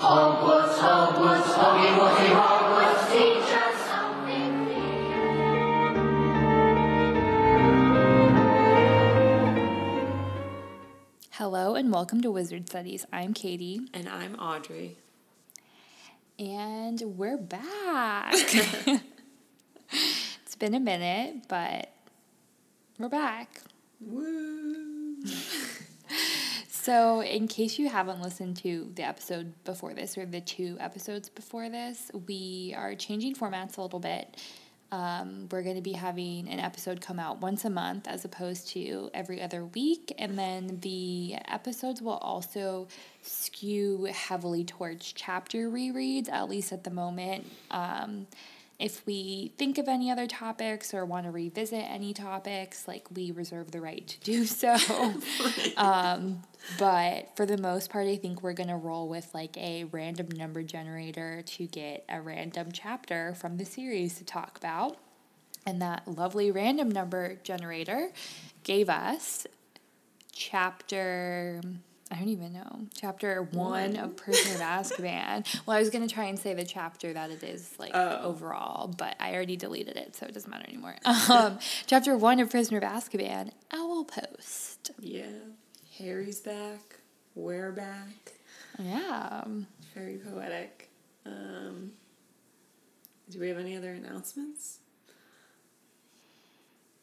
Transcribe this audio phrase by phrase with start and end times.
[0.00, 4.80] Hogwarts, Hogwarts, Hoggy Woggy Hogwarts, teach us something new.
[11.32, 13.04] Hello and welcome to Wizard Studies.
[13.12, 14.96] I'm Katie And I'm Audrey.
[16.38, 18.32] and we're back.
[19.92, 21.92] it's been a minute, but
[22.98, 23.60] we're back.
[24.00, 25.16] Woo!
[26.82, 31.28] So, in case you haven't listened to the episode before this or the two episodes
[31.28, 34.38] before this, we are changing formats a little bit.
[34.90, 38.68] Um, we're going to be having an episode come out once a month as opposed
[38.68, 40.14] to every other week.
[40.18, 42.88] And then the episodes will also
[43.20, 47.46] skew heavily towards chapter rereads, at least at the moment.
[47.70, 48.26] Um,
[48.80, 53.30] if we think of any other topics or want to revisit any topics, like we
[53.30, 54.74] reserve the right to do so.
[55.76, 56.42] um,
[56.78, 60.28] but for the most part, I think we're going to roll with like a random
[60.30, 64.96] number generator to get a random chapter from the series to talk about.
[65.66, 68.10] And that lovely random number generator
[68.64, 69.46] gave us
[70.32, 71.60] chapter.
[72.12, 72.86] I don't even know.
[72.94, 73.96] Chapter one, One.
[73.96, 75.46] of Prisoner of Azkaban.
[75.64, 78.20] Well, I was going to try and say the chapter that it is, like, Oh.
[78.24, 80.96] overall, but I already deleted it, so it doesn't matter anymore.
[81.30, 84.90] Um, chapter one of Prisoner of Azkaban, Owl Post.
[84.98, 85.26] Yeah.
[85.98, 86.96] Harry's back.
[87.36, 88.32] We're back.
[88.78, 89.44] Yeah.
[89.94, 90.88] Very poetic.
[91.24, 91.92] Um,
[93.30, 94.78] do we have any other announcements?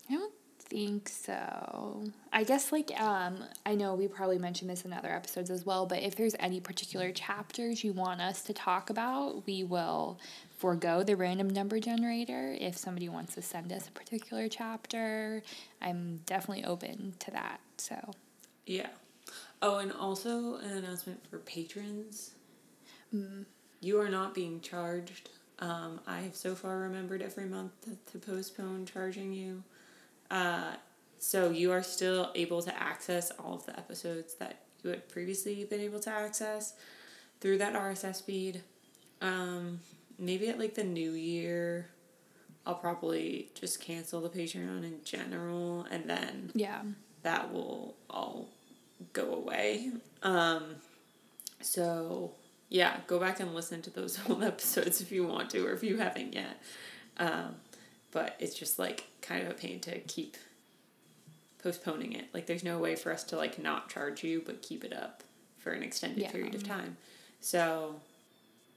[0.09, 0.33] I don't
[0.69, 2.03] think so.
[2.33, 5.85] I guess like um I know we probably mentioned this in other episodes as well,
[5.85, 10.19] but if there's any particular chapters you want us to talk about, we will
[10.57, 12.55] forego the random number generator.
[12.59, 15.43] If somebody wants to send us a particular chapter,
[15.81, 17.59] I'm definitely open to that.
[17.77, 18.11] So
[18.65, 18.89] Yeah.
[19.61, 22.31] Oh, and also an announcement for patrons.
[23.81, 25.29] You are not being charged.
[25.59, 29.63] Um, I have so far remembered every month to, to postpone charging you.
[30.29, 30.73] Uh,
[31.19, 35.63] so you are still able to access all of the episodes that you had previously
[35.63, 36.73] been able to access
[37.41, 38.61] through that RSS feed.
[39.21, 39.79] Um,
[40.19, 41.89] maybe at like the new year,
[42.65, 46.81] I'll probably just cancel the Patreon in general, and then yeah.
[47.23, 48.49] that will all
[49.13, 49.91] go away.
[50.21, 50.75] Um,
[51.61, 52.33] so
[52.69, 55.83] yeah, go back and listen to those old episodes if you want to, or if
[55.83, 56.61] you haven't yet.
[57.17, 57.55] Um,
[58.17, 60.37] but it's just like kind of a pain to keep
[61.61, 62.25] postponing it.
[62.33, 65.23] Like there's no way for us to like not charge you, but keep it up
[65.57, 66.31] for an extended Yeah.
[66.31, 66.97] period of time.
[67.41, 67.95] So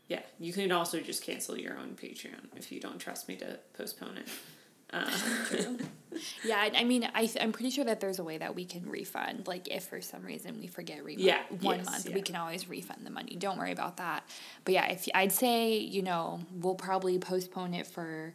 [0.09, 3.59] yeah, you can also just cancel your own Patreon if you don't trust me to
[3.77, 4.29] postpone it.
[4.93, 5.09] Uh,
[6.45, 8.83] Yeah, I I mean, I I'm pretty sure that there's a way that we can
[8.91, 9.47] refund.
[9.47, 12.15] Like, if for some reason we forget re- Yeah, one yes, month, yeah.
[12.17, 13.37] we can always refund the money.
[13.37, 14.25] Don't worry about that.
[14.65, 18.35] But yeah, if I'd say you know we'll probably postpone it for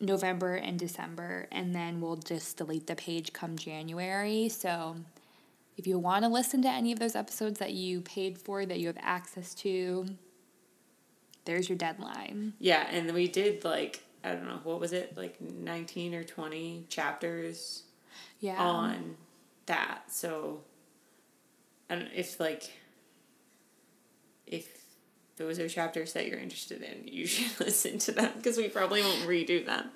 [0.00, 4.48] November and December, and then we'll just delete the page come January.
[4.48, 4.96] So
[5.76, 8.78] if you want to listen to any of those episodes that you paid for that
[8.80, 10.06] you have access to,
[11.44, 12.54] there's your deadline.
[12.58, 16.86] Yeah, and we did like I don't know what was it like nineteen or twenty
[16.88, 17.82] chapters
[18.40, 18.56] Yeah.
[18.62, 19.16] on
[19.66, 20.10] that.
[20.10, 20.60] So,
[21.88, 22.70] and if like
[24.46, 24.83] if
[25.36, 29.02] those are chapters that you're interested in, you should listen to them because we probably
[29.02, 29.90] won't redo them.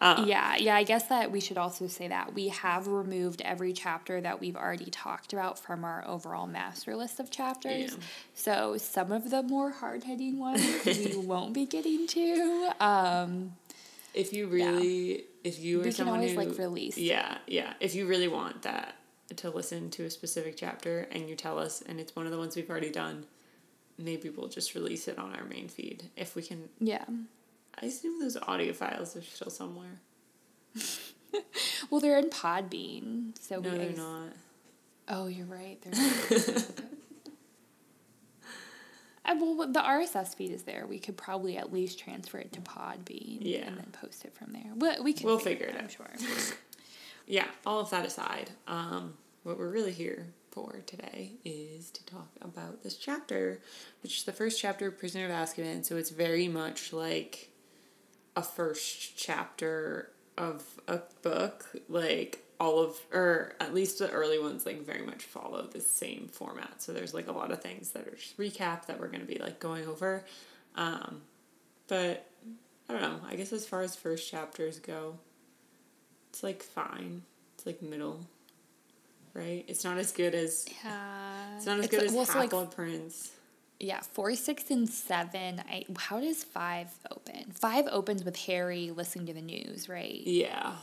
[0.00, 3.72] Uh, Yeah, yeah, I guess that we should also say that we have removed every
[3.72, 7.92] chapter that we've already talked about from our overall master list of chapters.
[7.92, 8.04] Yeah.
[8.34, 12.72] So some of the more hard hitting ones we won't be getting to.
[12.80, 13.52] Um,
[14.14, 16.96] If you really, if you are We can someone always, who, like, release.
[16.96, 17.74] Yeah, yeah.
[17.80, 18.94] If you really want that
[19.36, 22.38] to listen to a specific chapter and you tell us, and it's one of the
[22.38, 23.26] ones we've already done,
[23.98, 26.68] maybe we'll just release it on our main feed if we can.
[26.80, 27.04] yeah.
[27.80, 30.00] I assume those audio files are still somewhere.
[31.90, 34.30] Well, they're in Podbean, so No, they're not.
[35.08, 35.78] Oh, you're right.
[35.82, 36.64] They're not.
[39.24, 40.86] Uh, well, the RSS feed is there.
[40.88, 43.66] We could probably at least transfer it to Podbean Yeah.
[43.66, 44.72] and then post it from there.
[44.74, 45.82] We, we can We'll figure it out.
[45.82, 46.06] I'm sure.
[47.30, 49.12] Yeah, all of that aside, um,
[49.42, 50.28] what we're really here
[50.58, 53.60] for today is to talk about this chapter,
[54.02, 55.84] which is the first chapter of Prisoner of Azkaban.
[55.84, 57.50] So it's very much like
[58.34, 61.66] a first chapter of a book.
[61.88, 66.28] Like all of, or at least the early ones, like very much follow the same
[66.32, 66.82] format.
[66.82, 69.32] So there's like a lot of things that are just recap that we're going to
[69.32, 70.24] be like going over.
[70.74, 71.22] Um,
[71.86, 72.28] but
[72.88, 73.20] I don't know.
[73.28, 75.18] I guess as far as first chapters go,
[76.30, 77.22] it's like fine.
[77.54, 78.26] It's like middle,
[79.38, 79.64] right?
[79.68, 81.56] It's not as good as Yeah.
[81.56, 83.30] it's not as It's- good as well, so, like, Blood Prince.
[83.80, 85.60] Yeah, four, six, and seven.
[85.60, 87.52] I how does five open?
[87.52, 90.20] Five opens with Harry listening to the news, right?
[90.26, 90.76] Yeah.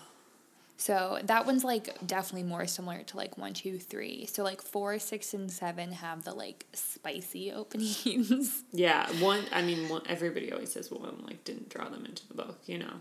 [0.77, 4.25] So that one's like definitely more similar to like one, two, three.
[4.25, 8.63] So like four, six, and seven have the like spicy openings.
[8.71, 9.09] Yeah.
[9.21, 9.43] One.
[9.51, 12.59] I mean, one, everybody always says one like didn't draw them into the book.
[12.65, 12.93] You know.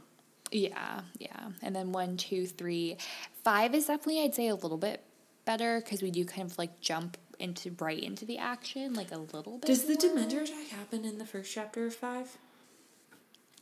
[0.51, 1.51] yeah, yeah.
[1.63, 2.97] And then one, two, three,
[3.45, 5.03] five is definitely I'd say a little bit
[5.45, 9.19] better because we do kind of like jump into right into the action like a
[9.19, 9.67] little bit.
[9.67, 9.95] Does the.
[9.95, 12.37] Dementor attack happen in the first chapter of five?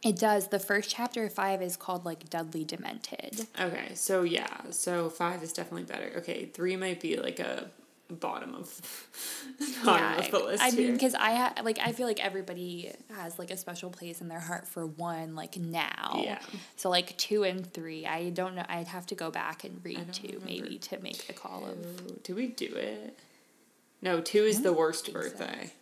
[0.03, 0.49] It does.
[0.49, 3.47] The first chapter of five is called like Dudley Demented.
[3.61, 6.13] Okay, so yeah, so five is definitely better.
[6.19, 7.71] Okay, three might be like a
[8.13, 8.81] bottom of
[9.85, 13.39] bottom of the list I mean, because I ha- like I feel like everybody has
[13.39, 16.21] like a special place in their heart for one like now.
[16.23, 16.39] Yeah.
[16.77, 18.65] So like two and three, I don't know.
[18.69, 22.23] I'd have to go back and read two maybe to make the call of.
[22.23, 23.19] Do we do it?
[24.01, 25.23] No, two is the worst think so.
[25.23, 25.73] birthday.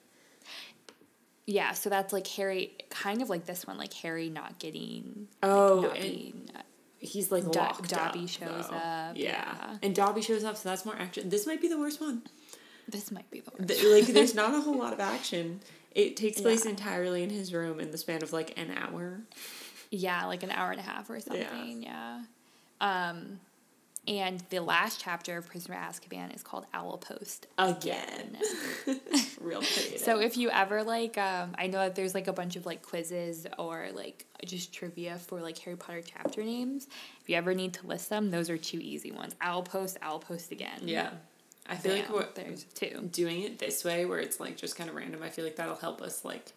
[1.47, 5.27] Yeah, so that's like Harry, kind of like this one, like Harry not getting.
[5.43, 6.51] Oh, like, not and being.
[6.55, 6.61] Uh,
[7.01, 8.77] he's like locked Dobby up, shows though.
[8.77, 9.33] up, Yeah.
[9.59, 9.77] yeah.
[9.83, 11.29] and Dobby shows up, so that's more action.
[11.29, 12.23] This might be the worst one.
[12.89, 13.69] This might be the worst.
[13.83, 15.61] The- like, there's not a whole lot of action.
[15.95, 16.71] It takes place Yeah.
[16.73, 19.21] entirely in his room in the span of like an hour.
[19.91, 21.83] Yeah, like an hour and a half or something.
[21.83, 22.23] Yeah.
[22.81, 23.41] Um,
[24.09, 28.37] and the last chapter of Prisoner of Azkaban is called Owl Post Again.
[29.41, 29.99] Real creative.
[30.01, 32.83] So if you ever like, um, I know that there's like a bunch of like
[32.83, 36.89] quizzes or like just trivia for like Harry Potter chapter names.
[37.21, 39.35] If you ever need to list them, those are two easy ones.
[39.41, 40.81] Owl Post, Owl Post again.
[40.83, 41.11] yeah,
[41.69, 43.09] I feel like Bam, what there's two.
[43.13, 45.23] doing it this way, where it's like just kind of random.
[45.23, 46.53] I feel like that'll help us like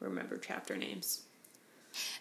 [0.00, 1.22] remember chapter names.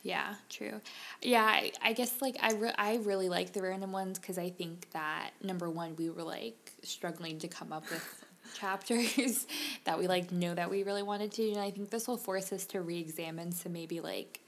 [0.04, 0.82] Yeah, true.
[1.22, 4.50] Yeah, I, I guess like I, re- I really like the random ones because I
[4.50, 9.48] think that number one we were like struggling to come up with chapters
[9.86, 12.52] that we like know that we really wanted to, and I think this will force
[12.52, 14.40] us to re-examine some maybe like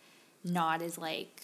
[0.43, 1.43] not as like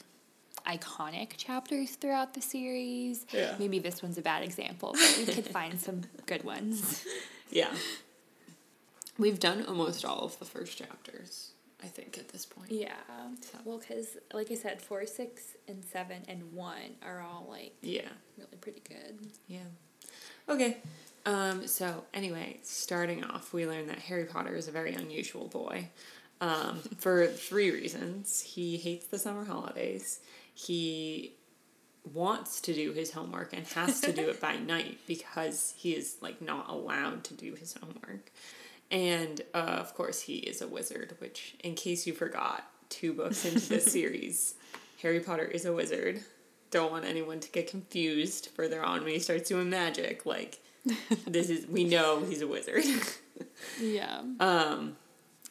[0.67, 3.25] iconic chapters throughout the series.
[3.31, 3.55] Yeah.
[3.59, 7.05] Maybe this one's a bad example, but we could find some good ones.
[7.49, 7.71] Yeah.
[9.17, 11.51] We've done almost all of the first chapters,
[11.83, 12.71] I think, at this point.
[12.71, 12.93] Yeah.
[13.65, 18.09] Well, because like I said, four, six, and seven, and one are all like Yeah.
[18.37, 19.19] really pretty good.
[19.47, 19.59] Yeah.
[20.49, 20.77] Okay.
[21.25, 25.89] Um, so anyway, starting off, we learned that Harry Potter is a very unusual boy.
[26.39, 28.41] Um, for three reasons.
[28.41, 30.19] He hates the summer holidays.
[30.53, 31.33] He
[32.13, 36.17] wants to do his homework and has to do it by night because he is
[36.21, 38.31] like not allowed to do his homework.
[38.91, 43.45] And uh, of course, he is a wizard, which, in case you forgot, two books
[43.45, 44.55] into this series,
[45.01, 46.21] Harry Potter is a wizard.
[46.69, 50.25] Don't want anyone to get confused further on when he starts doing magic.
[50.25, 50.59] Like,
[51.25, 52.83] this is, we know he's a wizard.
[53.81, 54.21] Yeah.
[54.39, 54.97] Um,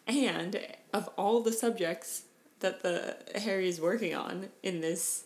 [0.07, 0.61] and
[0.93, 2.25] of all the subjects
[2.61, 5.25] that the Harry is working on in this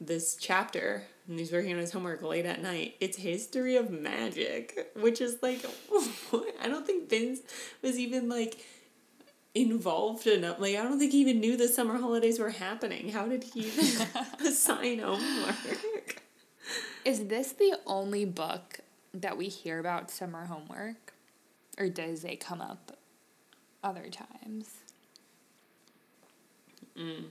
[0.00, 4.92] this chapter, and he's working on his homework late at night, it's history of magic,
[4.96, 5.62] which is like
[6.30, 6.54] what?
[6.62, 7.40] I don't think Binns
[7.82, 8.64] was even like
[9.54, 10.60] involved enough.
[10.60, 13.10] Like I don't think he even knew the summer holidays were happening.
[13.10, 14.06] How did he even
[14.46, 16.22] assign homework?
[17.04, 18.80] Is this the only book
[19.12, 21.14] that we hear about summer homework?
[21.78, 22.96] Or does it come up
[23.82, 24.70] other times?
[26.98, 27.24] Mm.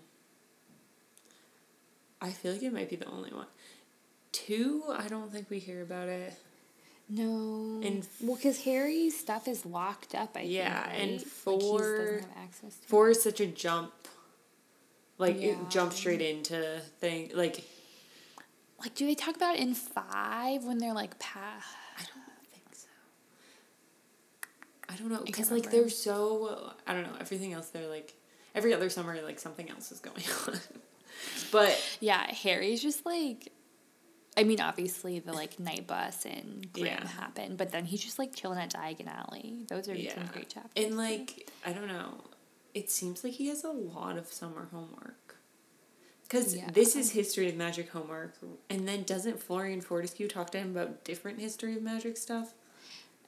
[2.22, 3.48] I feel like it might be the only one.
[4.34, 6.34] Two, I don't think we hear about it.
[7.08, 7.80] No.
[7.86, 11.00] And well, because Harry's stuff is locked up, I Yeah, think.
[11.02, 11.20] and right?
[11.20, 13.94] Like, he four- doesn't have access to Four is such a jump.
[15.18, 15.52] Like Yeah.
[15.52, 17.32] it jumps straight into thing.
[17.34, 17.64] Like
[18.80, 21.64] Like, do they talk about it in five when they're like, pa-
[21.98, 22.88] I don't think so.
[24.90, 25.82] I don't know because like remember.
[25.84, 27.68] they're so I don't know everything else.
[27.70, 28.14] They're like
[28.56, 30.60] every other summer like something else is going on.
[31.52, 33.52] but yeah, Harry's just like,
[34.36, 37.08] I mean, obviously the like Knight Bus and Grim Yeah.
[37.08, 39.66] happen, but then he's just like chilling at Diagon Alley.
[39.70, 40.72] Those are yeah, some great chapters.
[40.86, 42.16] and like I don't know.
[42.74, 45.36] It seems like he has a lot of summer homework.
[46.24, 46.72] Because Yeah.
[46.72, 48.34] this is history of magic homework,
[48.72, 52.54] and then doesn't Florean Fortescue talk to him about different history of magic stuff?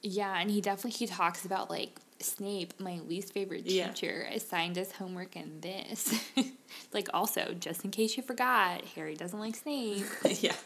[0.02, 3.88] Yeah, and he definitely he talks about like Snape, my least favorite Yeah.
[3.88, 6.12] teacher, assigned us homework in this.
[6.92, 10.04] like also, just in case you forgot, Harry doesn't like Snape.
[10.40, 10.56] yeah,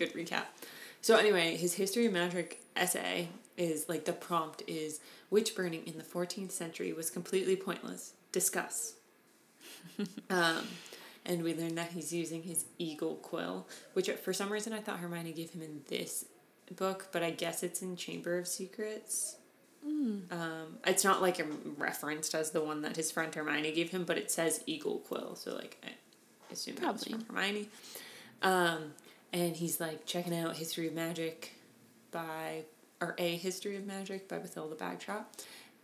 [0.00, 0.44] good recap.
[1.02, 5.98] So anyway, his history of magic essay is like the prompt is witch burning in
[5.98, 8.14] the 14th century was completely pointless.
[8.32, 8.94] Discuss.
[10.30, 10.66] um,
[11.24, 14.98] and we learned that he's using his eagle quill, which for some reason I thought
[14.98, 16.24] Hermione gave him in this
[16.76, 19.36] book, but I guess it's in Chamber of Secrets.
[19.84, 21.40] Um, it's not like
[21.78, 25.36] referenced as the one that his friend Hermione gave him, but it says Eagle Quill,
[25.36, 27.24] so like I assume that was Probably.
[27.24, 27.68] from Hermione.
[28.42, 28.92] Um,
[29.32, 31.52] and he's like checking out History of Magic
[32.10, 32.62] by
[33.00, 35.24] or a History of Magic by Bathilda Bagshot,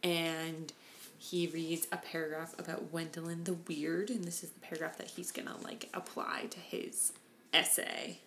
[0.02, 0.72] and
[1.18, 5.30] he reads a paragraph about Gwendolyn the Weird, and this is the paragraph that he's
[5.30, 7.12] gonna like apply to his
[7.52, 8.18] essay.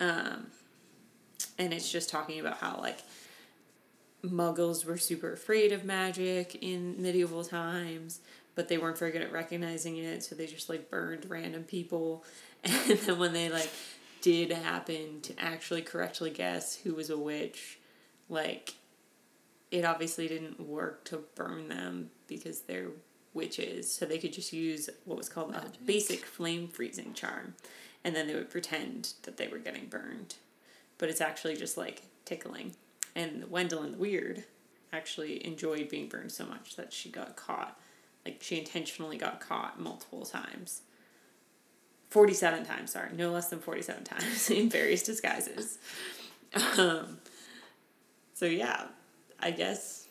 [0.00, 0.48] Um,
[1.58, 2.98] and it's just talking about how like
[4.24, 8.20] muggles were super afraid of magic in medieval times
[8.56, 10.24] but they weren't very good at recognizing it.
[10.24, 12.24] So they just like burned random people.
[12.64, 13.70] And then when they like
[14.26, 17.78] did happen to actually correctly guess who was a witch
[18.28, 18.74] like
[19.70, 22.88] it obviously didn't work to burn them because they're
[23.34, 27.54] witches so they could just use what was called a basic flame freezing charm
[28.02, 30.36] and then they would pretend that they were getting burned
[30.98, 32.74] but it's actually just like tickling.
[33.14, 34.44] And Gwendolyn the Weird
[34.92, 37.78] actually enjoyed being burned so much that she got caught.
[38.24, 40.82] Like she intentionally got caught multiple times.
[42.10, 45.78] 47 times, sorry, no less than 47 times in various disguises.
[46.78, 47.18] Um,
[48.34, 48.86] so yeah,
[49.40, 50.06] I guess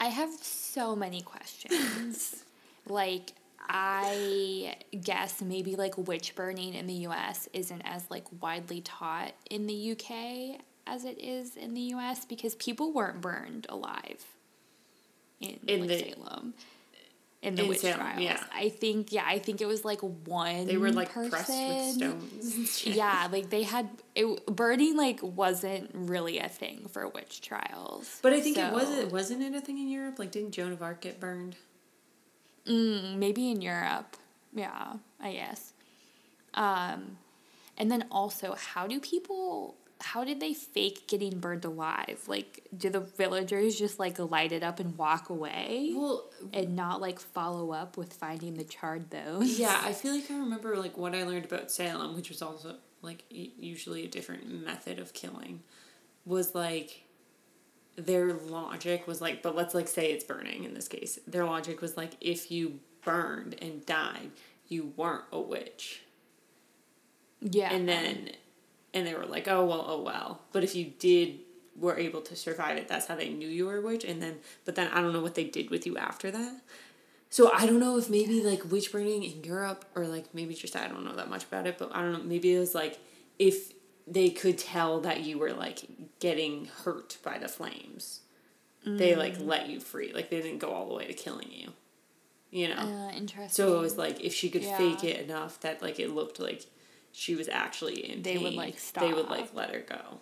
[0.00, 2.44] I have so many questions.
[2.88, 3.32] like,
[3.68, 9.66] I guess maybe like witch burning in the US isn't as like widely taught in
[9.66, 14.24] the UK as it is in the US because people weren't burned alive
[15.40, 16.54] in, In like, the- Salem.
[17.40, 18.20] In the in witch Salem, trials.
[18.20, 18.42] yeah.
[18.52, 21.30] I think yeah, I think it was like one they were like person.
[21.30, 22.84] pressed with stones.
[22.86, 28.18] Yeah, like they had it burning like wasn't really a thing for witch trials.
[28.22, 30.18] But I think it So- was it wasn't it a thing in Europe?
[30.18, 31.54] Like didn't Joan of Arc get burned?
[32.66, 34.16] Mm, maybe in Europe.
[34.52, 35.72] Yeah, I guess.
[36.54, 37.18] Um,
[37.76, 39.76] and then also, how do people?
[40.00, 42.22] How did they fake getting burned alive?
[42.26, 47.00] Like, do the villagers just like light it up and walk away, Well, and not
[47.00, 49.58] like follow up with finding the charred bones?
[49.58, 52.76] Yeah, I feel like I remember like what I learned about Salem, which was also
[53.02, 55.62] like usually a different method of killing,
[56.24, 57.04] was like
[57.96, 61.18] their logic was like, but let's like say it's burning in this case.
[61.26, 64.30] Their logic was like, if you burned and died,
[64.68, 66.02] you weren't a witch,
[67.40, 67.72] yeah.
[67.72, 68.30] and then,
[68.94, 70.40] and they were like, oh well, oh well.
[70.52, 71.40] But if you did
[71.76, 74.04] were able to survive it, that's how they knew you were a witch.
[74.04, 76.60] And then, but then I don't know what they did with you after that.
[77.30, 80.74] So I don't know if maybe like witch burning in Europe or like maybe just
[80.76, 82.22] I don't know that much about it, but I don't know.
[82.22, 82.98] Maybe it was like
[83.38, 83.72] if
[84.06, 85.80] they could tell that you were like
[86.20, 88.20] getting hurt by the flames,
[88.84, 90.12] they like let you free.
[90.14, 91.72] Like they didn't go all the way to killing you.
[92.50, 92.76] You know.
[92.76, 93.50] uh, interesting.
[93.50, 96.64] so it was like if she could fake it enough that like it looked like
[97.12, 100.20] she was actually in They would, pain, like, They would like let her go.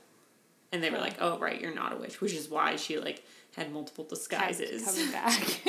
[0.73, 3.25] And they were like, "Oh, right, you're not a witch," which is why she like
[3.57, 4.85] had multiple disguises.
[4.85, 5.62] coming back.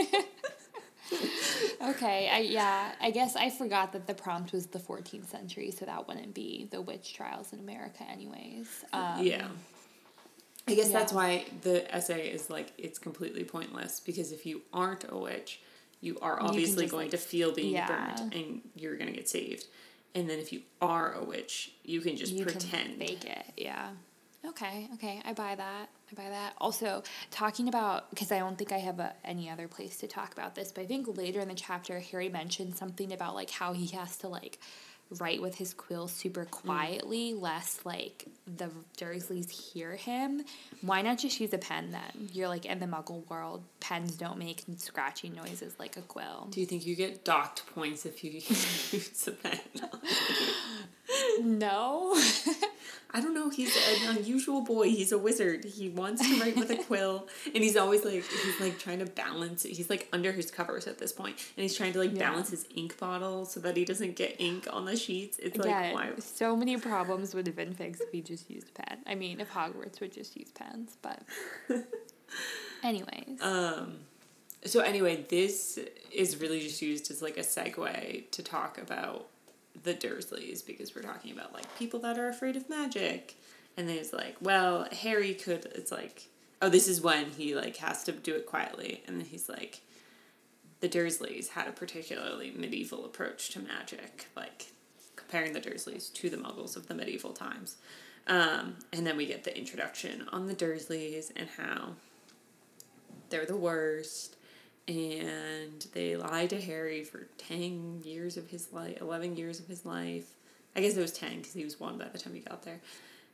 [1.90, 5.86] okay, I yeah, I guess I forgot that the prompt was the 14th century, so
[5.86, 8.84] that wouldn't be the witch trials in America, anyways.
[8.92, 9.48] Um, yeah.
[10.68, 15.06] I guess that's why the essay is like it's completely pointless because if you aren't
[15.10, 15.62] a witch,
[16.02, 17.88] you are obviously just, going like, to feel being yeah.
[17.88, 19.66] burnt and you're gonna get saved.
[20.18, 22.98] And then if you are a witch, you can just you pretend.
[22.98, 23.46] can fake it.
[23.56, 23.90] Yeah.
[24.44, 24.88] Okay.
[24.96, 25.22] Okay.
[25.24, 25.90] I buy that.
[26.12, 26.54] I buy that.
[26.58, 30.34] Also, talking about because I don't think I have a, any other place to talk
[30.34, 33.74] about this, but I think later in the chapter, Harry mentioned something about like how
[33.74, 34.58] he has to like
[35.20, 36.52] write with his quill super Mm.
[36.52, 40.44] quietly, lest like the Dursleys hear him.
[40.82, 42.30] Why not just use a pen then?
[42.34, 43.64] You're like in the Muggle world.
[43.80, 46.48] Pens don't make scratchy noises like a quill.
[46.52, 49.60] Do you think you get docked points if you use a pen?
[51.42, 52.14] No.
[53.12, 53.50] I don't know.
[53.50, 54.90] He's an unusual boy.
[54.90, 55.64] He's a wizard.
[55.64, 59.06] He wants to write with a quill, and he's always like he's like trying to
[59.06, 59.64] balance.
[59.64, 62.30] He's like under his covers at this point, and he's trying to like Yeah.
[62.30, 65.40] balance his ink bottle so that he doesn't get ink on the sheets.
[65.40, 66.10] It's like yeah, why?
[66.20, 69.00] so many problems would have been fixed if we just used a pen.
[69.08, 71.22] I mean, if Hogwarts would just use pens, but
[72.84, 73.42] anyways.
[73.42, 74.00] Um.
[74.66, 75.80] So anyway, this
[76.12, 79.28] is really just used as like a segue to talk about
[79.84, 83.36] the Dursleys because we're talking about like people that are afraid of magic,
[83.76, 85.66] and then it's like, well, Harry could.
[85.76, 86.28] It's like,
[86.62, 89.82] oh, this is when he like has to do it quietly, and then he's like,
[90.80, 94.68] the Dursleys had a particularly medieval approach to magic, like
[95.16, 97.78] comparing the Dursleys to the Muggles of the medieval times.
[98.28, 101.94] Um, and then we get the introduction on the Dursleys and how
[103.30, 104.37] they're the worst
[104.88, 109.86] and they lied to harry for 10 years of his life 11 years of his
[109.86, 110.36] life
[110.76, 112.80] i guess it was 10 because he was one by the time he got there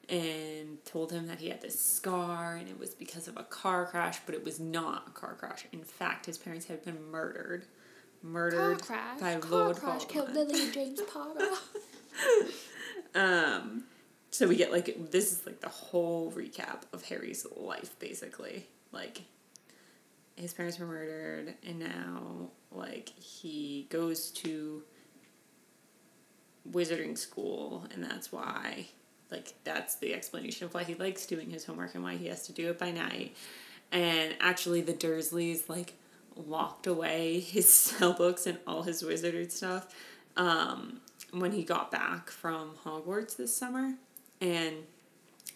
[0.09, 3.85] and told him that he had this scar and it was because of a car
[3.85, 5.65] crash, but it was not a car crash.
[5.71, 7.65] In fact, his parents had been murdered.
[8.21, 9.19] Murdered Car crash.
[9.19, 11.49] by car Lord crash killed Lily and James Potter.
[13.15, 13.83] Um,
[14.31, 18.65] so we get like this is like the whole recap of Harry's life, basically.
[18.91, 19.21] Like
[20.35, 24.83] his parents were murdered, and now like he goes to
[26.69, 28.87] wizarding school, and that's why.
[29.31, 32.45] Like that's the explanation of why he likes doing his homework and why he has
[32.47, 33.35] to do it by night.
[33.91, 35.93] And actually, the Dursleys like
[36.35, 39.93] locked away his spell books and all his wizardry stuff
[40.37, 43.93] um, when he got back from Hogwarts this summer,
[44.41, 44.75] and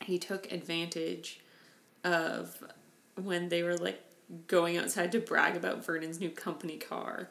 [0.01, 1.39] he took advantage
[2.03, 2.63] of
[3.15, 4.01] when they were like
[4.47, 7.29] going outside to brag about Vernon's new company car,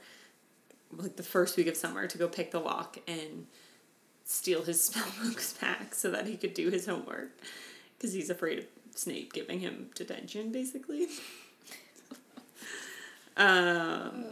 [0.92, 3.46] like the first week of summer, to go pick the lock and
[4.24, 7.30] steal his spell books back so that he could do his homework
[7.96, 11.08] because he's afraid of Snape giving him detention, basically.
[13.36, 14.24] um,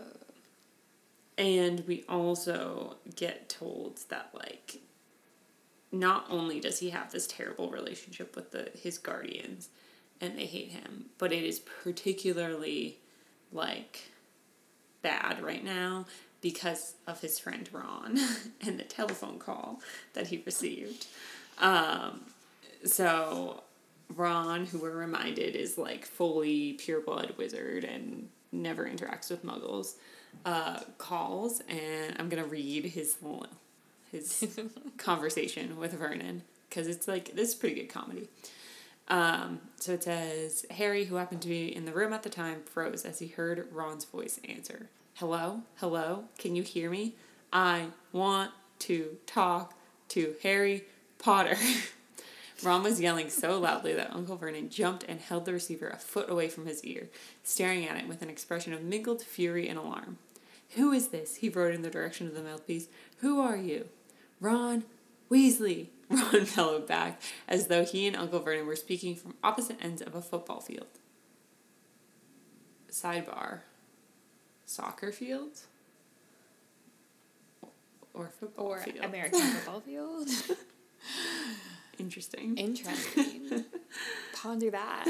[1.37, 4.81] and we also get told that like
[5.93, 9.69] not only does he have this terrible relationship with the his guardians
[10.25, 12.99] and they hate him, but it is particularly
[13.53, 14.11] like
[15.03, 16.07] bad right now
[16.41, 18.19] because of his friend Ron
[18.61, 19.81] and the telephone call
[20.15, 21.07] that he received.
[21.59, 22.23] Um,
[22.85, 23.63] so
[24.15, 29.95] Ron, who we're reminded is like fully pure blood wizard and never interacts with muggles,
[30.45, 33.17] uh, calls and I'm gonna read his
[34.11, 34.59] his
[34.97, 38.29] conversation with Vernon because it's like this is pretty good comedy.
[39.09, 42.63] Um, so it says Harry, who happened to be in the room at the time,
[42.65, 44.89] froze as he heard Ron's voice answer.
[45.15, 47.15] Hello, hello, can you hear me?
[47.53, 49.75] I want to talk
[50.09, 50.85] to Harry
[51.19, 51.57] Potter.
[52.63, 56.31] Ron was yelling so loudly that Uncle Vernon jumped and held the receiver a foot
[56.31, 57.09] away from his ear,
[57.43, 60.19] staring at it with an expression of mingled fury and alarm.
[60.71, 61.37] Who is this?
[61.37, 62.89] He wrote in the direction of the mouthpiece.
[63.19, 63.89] Who are you?
[64.41, 64.85] Ron
[65.31, 70.03] Weasley, Ron bellowed back, as though he and Uncle Vernon were speaking from opposite ends
[70.03, 70.87] of a football field.
[72.91, 73.61] Sidebar
[74.67, 75.61] soccer field?
[78.13, 79.05] Or football or field?
[79.05, 80.29] American football field.
[81.99, 82.57] Interesting.
[82.57, 83.65] Interesting.
[84.35, 85.07] Ponder that.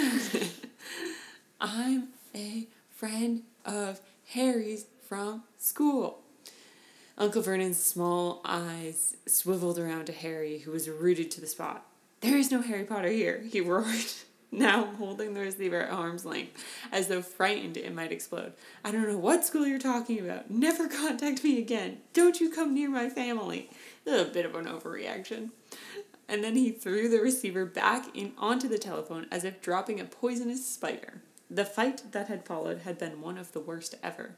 [1.61, 6.24] I'm a friend of Harry's from school.
[7.17, 11.87] Uncle Vernon's small eyes swiveled around to Harry, who was rooted to the spot.
[12.21, 14.13] There is no Harry Potter here, he roared,
[14.51, 18.55] now holding the receiver at arm's length, as though frightened it might explode.
[18.85, 20.51] I don't know what school you're talking about.
[20.51, 21.99] Never contact me again.
[22.15, 23.71] Don't you come near my family.
[24.07, 25.51] A bit of an overreaction.
[26.29, 30.05] And then he threw the receiver back in onto the telephone as if dropping a
[30.05, 31.21] poisonous spider.
[31.51, 34.35] The fight that had followed had been one of the worst ever.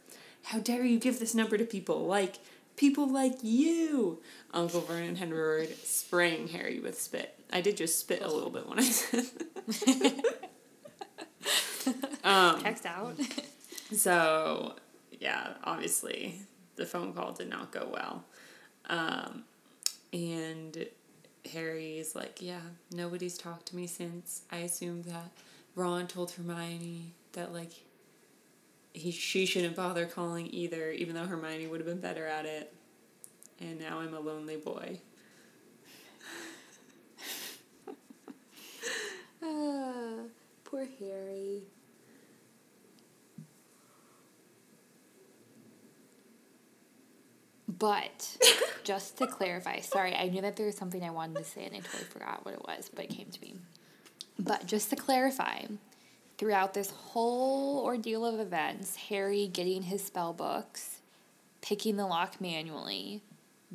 [0.47, 2.39] How dare you give this number to people like
[2.77, 4.21] people like you?
[4.53, 7.39] Uncle Vernon had roared, spraying Harry with spit.
[7.53, 9.25] I did just spit a little bit when I said
[12.25, 13.17] um, Text out.
[13.93, 14.75] so,
[15.21, 16.41] yeah, obviously
[16.77, 18.25] the phone call did not go well.
[18.89, 19.45] Um,
[20.13, 20.87] and
[21.53, 22.61] Harry's like, yeah,
[22.93, 24.43] nobody's talked to me since.
[24.51, 25.31] I assume that
[25.75, 27.73] Ron told Hermione that, like,
[28.97, 32.73] he, she shouldn't bother calling either, even though Hermione would have been better at it.
[33.61, 35.01] And now I'm a lonely boy.
[39.43, 40.25] Ah,
[40.65, 41.63] poor Harry.
[47.79, 48.37] But
[48.83, 51.75] just to clarify, sorry, I knew that there was something I wanted to say and
[51.77, 53.57] I totally forgot what it was, but it came to me.
[54.39, 55.67] But just to clarify,
[56.39, 61.01] throughout this whole ordeal of events, Harry getting his spell books,
[61.61, 63.23] picking the lock manually,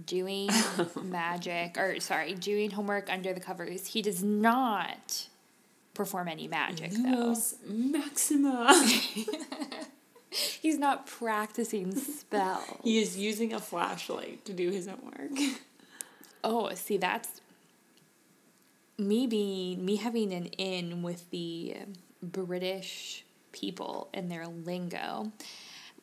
[0.05, 0.49] doing
[1.03, 5.27] magic, or sorry, doing homework under the covers, he does not
[5.93, 7.33] perform any magic though.
[7.33, 8.73] Lumos Maxima!
[10.61, 12.63] He's not practicing spells.
[12.83, 15.31] he is using a flashlight to do his homework.
[16.41, 17.41] Oh, see, that's
[18.97, 21.75] me being me having an in with the
[22.21, 25.31] British people and their lingo.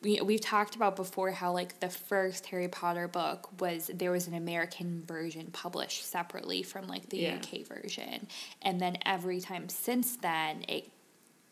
[0.01, 4.27] We we've talked about before how like the first Harry Potter book was there was
[4.27, 7.35] an American version published separately from like the Yeah.
[7.35, 8.27] UK version,
[8.61, 10.89] and then every time since then it,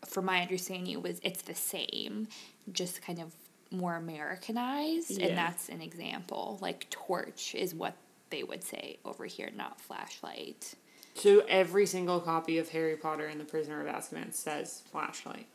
[0.06, 2.28] from my understanding, it was it's the same,
[2.72, 3.34] just kind of
[3.70, 5.26] more Americanized, Yeah.
[5.26, 6.58] and that's an example.
[6.62, 7.96] Like torch is what
[8.30, 10.74] they would say over here, not flashlight.
[11.18, 15.46] So every single copy of Harry Potter and the Prisoner of Azkaban says flashlight.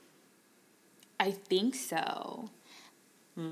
[1.20, 2.50] I think so.
[3.36, 3.52] Hmm.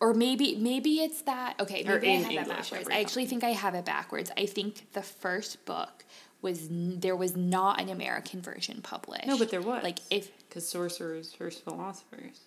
[0.00, 2.88] Or maybe maybe it's that okay, Or maybe I have English, that backwards.
[2.90, 4.30] I actually think I have it backwards.
[4.36, 6.04] I think the first book
[6.40, 9.26] was there was not an American version published.
[9.26, 9.82] No, but there was.
[9.82, 12.40] Like if Because sorcerers versus philosophers.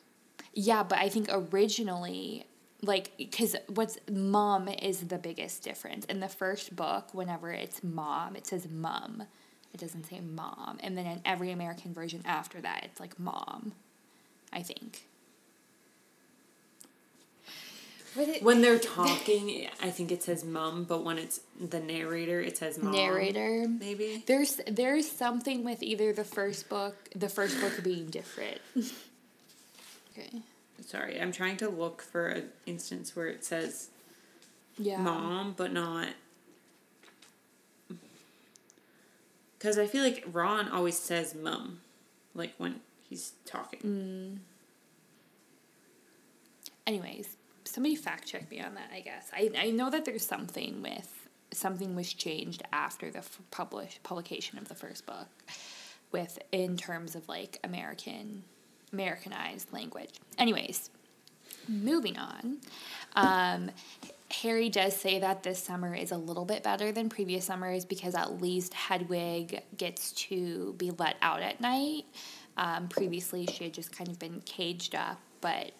[0.53, 2.47] yeah, but I think originally
[2.83, 6.05] like because what's mom is the biggest difference.
[6.05, 9.23] In the first book whenever it's mom it says mum.
[9.73, 10.77] It doesn't say mom.
[10.83, 13.71] And then in every american version after that it's like mom
[14.51, 15.05] i think.
[18.15, 22.55] It- When they're talking, I think it says mum, but when it's the narrator, it
[22.59, 22.91] says mom.
[22.91, 23.65] narrator.
[23.67, 24.23] Maybe.
[24.27, 28.59] there's there's something with either the first book the first book being different.
[30.15, 30.43] Okay
[30.85, 33.89] Sorry, I'm trying to look for an instance where it says
[34.77, 36.09] yeah mom, but not.
[39.57, 41.79] Because I feel like Ron always says mum,
[42.35, 43.79] like when he's talking.
[43.79, 44.37] Mm.
[46.85, 50.81] anyways somebody fact check me on that i guess i, I know that there's something
[50.81, 55.27] with something was changed after the f- publish publication of the first book
[56.11, 58.43] with in terms of like american
[58.93, 60.89] americanized language anyways
[61.67, 62.57] moving on
[63.15, 63.69] um,
[64.29, 68.15] harry does say that this summer is a little bit better than previous summers because
[68.15, 72.05] at least hedwig gets to be let out at night
[72.57, 75.71] um, previously she had just kind of been caged up but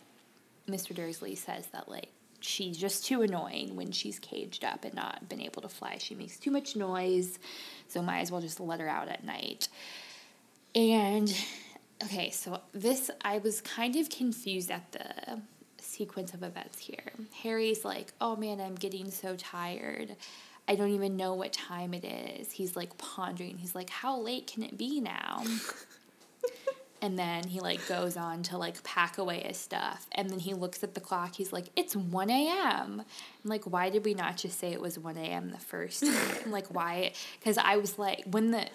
[0.68, 0.96] Mr.
[0.96, 5.42] Dursley says that like she's just too annoying when she's caged up and not been
[5.42, 5.98] able to fly.
[5.98, 7.40] She makes too much noise,
[7.88, 9.70] so might as well just let her out at night.
[10.76, 11.34] And
[12.06, 15.42] okay, so this I was kind of confused at the
[15.80, 17.14] sequence of events here.
[17.44, 20.16] Harry's like, "Oh man, I'm getting so tired.
[20.68, 23.58] I don't even know what time it is." He's like pondering.
[23.58, 25.44] He's like, "How late can it be now?"
[27.04, 30.08] And then he like goes on to like pack away his stuff.
[30.14, 31.36] And then he looks at the clock.
[31.36, 33.02] He's like, it's 1 a.m.
[33.02, 35.50] I'm like, why did we not just say it was 1 a.m.
[35.50, 36.38] the first time?
[36.46, 37.12] I'm like, why?
[37.38, 38.68] Because I was like, when the.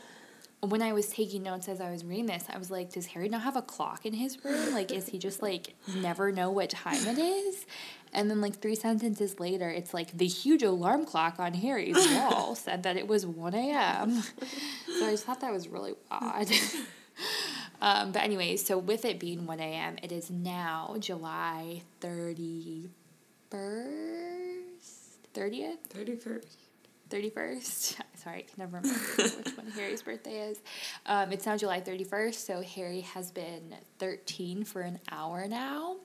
[0.61, 3.29] When I was taking notes as I was reading this, I was like, does Harry
[3.29, 4.75] not have a clock in his room?
[4.75, 7.65] Like, is he just like never know what time it is?
[8.13, 12.55] And then, like, three sentences later, it's like the huge alarm clock on Harry's wall
[12.57, 14.23] said that it was 1 a.m.
[14.99, 16.49] So I just thought that was really odd.
[17.81, 22.89] Um, but anyways, so with it being 1 a.m., it is now July 31st?
[25.35, 25.77] 30th?
[25.95, 26.57] 31st.
[27.11, 28.01] 31st.
[28.17, 30.61] Sorry, I can never remember which one Harry's birthday is.
[31.07, 35.97] Um, it's now July 31st, so Harry has been 13 for an hour now.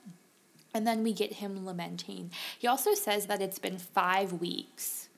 [0.72, 2.32] And then we get him lamenting.
[2.58, 5.08] He also says that it's been five weeks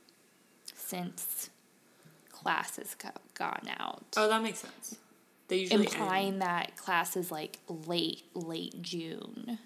[0.74, 1.50] since
[2.30, 4.04] class has go- gone out.
[4.16, 4.96] Oh, that makes sense.
[5.48, 6.42] They usually implying end.
[6.42, 9.58] that class is like late late June.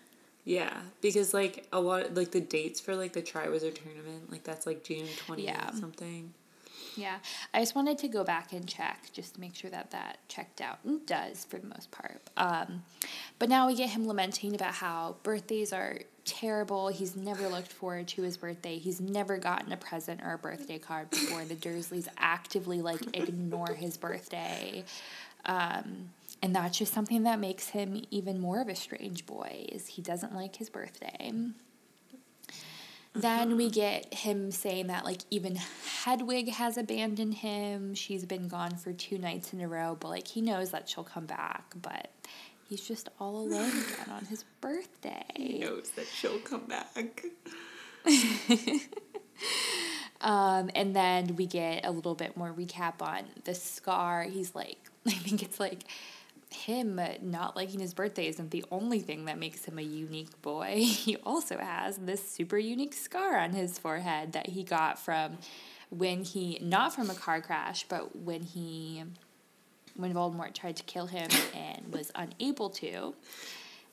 [0.44, 4.66] Yeah, because like a lot, like the dates for like the Triwizard tournament, like that's
[4.66, 5.70] like June twentieth Yeah.
[5.72, 6.32] something.
[6.96, 7.18] Yeah,
[7.54, 10.60] I just wanted to go back and check just to make sure that that checked
[10.60, 10.78] out.
[10.84, 12.20] And does for the most part.
[12.36, 12.82] Um,
[13.38, 16.88] but now we get him lamenting about how birthdays are terrible.
[16.88, 18.78] He's never looked forward to his birthday.
[18.78, 21.44] He's never gotten a present or a birthday card before.
[21.44, 24.84] the Dursleys actively like ignore his birthday.
[25.46, 26.10] Um,
[26.42, 30.02] and that's just something that makes him even more of a strange boy is he
[30.02, 31.32] doesn't like his birthday.
[33.12, 35.56] Then we get him saying that like even
[36.04, 37.94] Hedwig has abandoned him.
[37.94, 41.04] She's been gone for two nights in a row, but like he knows that she'll
[41.04, 42.10] come back, but
[42.68, 45.24] he's just all alone again on his birthday.
[45.36, 47.24] He knows that she'll come back.
[50.20, 54.24] Um, and then we get a little bit more recap on the scar.
[54.24, 55.84] He's like, I think it's like
[56.52, 60.76] him not liking his birthday isn't the only thing that makes him a unique boy.
[61.00, 65.38] He also has this super unique scar on his forehead that he got from
[65.90, 69.02] when he, not from a car crash, but when he,
[69.96, 73.14] when Voldemort tried to kill him and was unable to.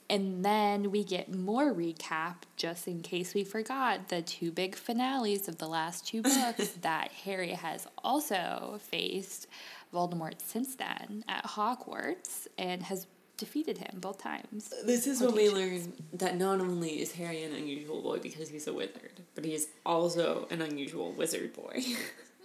[0.10, 5.48] And then we get more recap, just in case we forgot, the two big finales
[5.48, 9.48] of the last two books that Harry has also faced
[9.94, 14.74] Voldemort since then at Hogwarts and has defeated him both times.
[14.86, 18.68] This is when we learn that not only is Harry an unusual boy because he's
[18.68, 21.84] a wizard, but he is also an unusual wizard boy.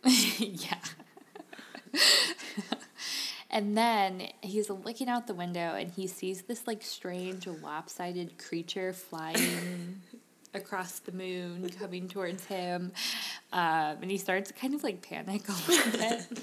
[0.38, 0.78] yeah.
[3.50, 8.92] and then he's looking out the window and he sees this like strange lopsided creature
[8.92, 10.02] flying
[10.54, 12.92] across the moon coming towards him.
[13.52, 16.38] Um, and he starts kind of like panic a little bit,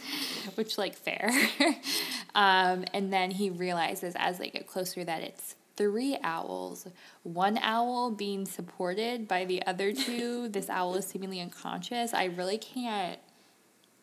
[0.56, 1.32] which like fair.
[2.36, 6.88] um, and then he realizes as they get closer that it's three owls,
[7.24, 10.50] one owl being supported by the other two.
[10.50, 12.14] this owl is seemingly unconscious.
[12.14, 13.20] I really can't.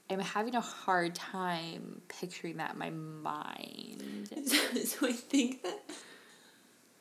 [0.08, 4.30] I'm having a hard time picturing that in my mind.
[4.84, 5.80] so I think that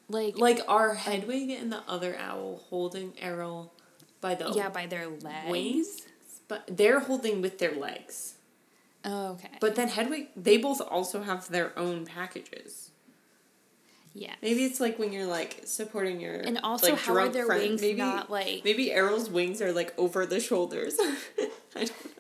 [0.08, 3.74] Like, like are Hedwig and the other owl holding Errol
[4.22, 5.50] by the yeah, by their legs.
[5.50, 6.02] wings,
[6.48, 8.36] but they're holding with their legs.
[9.04, 9.50] Oh, okay.
[9.60, 12.90] But then Hedwig, they both also have their own packages.
[14.14, 14.34] yeah.
[14.42, 17.62] Maybe it's like when you're like supporting your And also, like, how are their friend.
[17.64, 18.62] wings maybe, not like?
[18.64, 20.96] Maybe Errol's wings are like over the shoulders.
[21.00, 22.15] I don't know.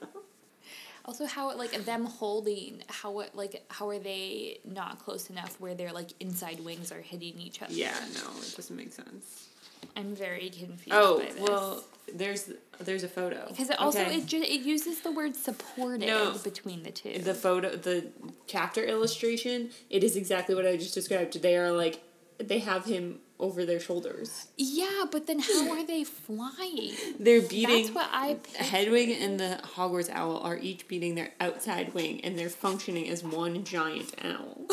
[1.05, 2.81] Also, how like them holding?
[2.87, 3.63] How what like?
[3.69, 7.73] How are they not close enough where their like inside wings are hitting each other?
[7.73, 9.47] Yeah, no, it doesn't make sense.
[9.95, 10.89] I'm very confused.
[10.93, 11.39] Oh by this.
[11.39, 14.15] well, there's there's a photo because it also Okay.
[14.17, 16.33] it ju- it uses the word supported No.
[16.43, 17.19] between the two.
[17.19, 18.07] the photo the
[18.47, 21.39] chapter illustration it is exactly what I just described.
[21.41, 22.01] They are like
[22.39, 24.47] they have him over their shoulders.
[24.57, 26.93] yeah, but then how are they flying?
[27.19, 27.83] They're beating.
[27.83, 28.65] That's what I pictured.
[28.65, 33.23] Hedwig and the Hogwarts owl are each beating their outside wing, and they're functioning as
[33.23, 34.65] one giant owl.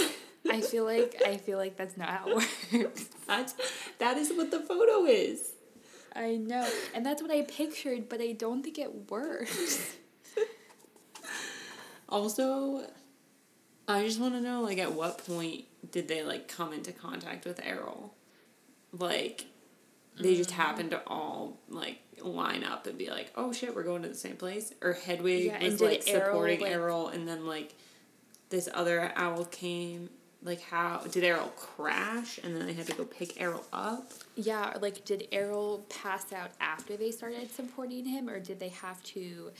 [0.51, 2.35] I feel like I feel like that's not how it
[2.73, 3.07] works.
[3.27, 3.55] That's
[3.99, 5.53] that is what the photo is.
[6.15, 9.97] I know, and that's what I pictured, but I don't think it works.
[12.09, 12.83] Also,
[13.89, 17.47] I just want to know like at what point did they like come into contact
[17.47, 18.13] with Errol?
[18.93, 19.47] Like
[20.21, 20.55] they just Mm.
[20.55, 24.15] happened to all like line up and be like, "Oh shit, we're going to the
[24.15, 27.75] same place." Or Hedwig Yeah, was like Errol, supporting like- Errol and then like
[28.51, 30.11] this other owl came
[30.45, 34.13] like how did Errol crash and then they had to go pick Errol up?
[34.35, 38.69] Yeah, or, like did Errol pass out after they started supporting him, or did they
[38.71, 39.53] have to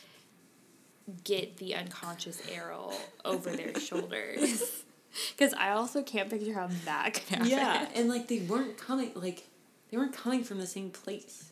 [1.25, 2.93] get the unconscious Errol
[3.25, 4.83] over their shoulders?
[5.37, 7.47] Because I also can't picture how that could happen.
[7.49, 9.49] Yeah, and like they weren't coming like
[9.91, 11.51] they weren't coming from the same place.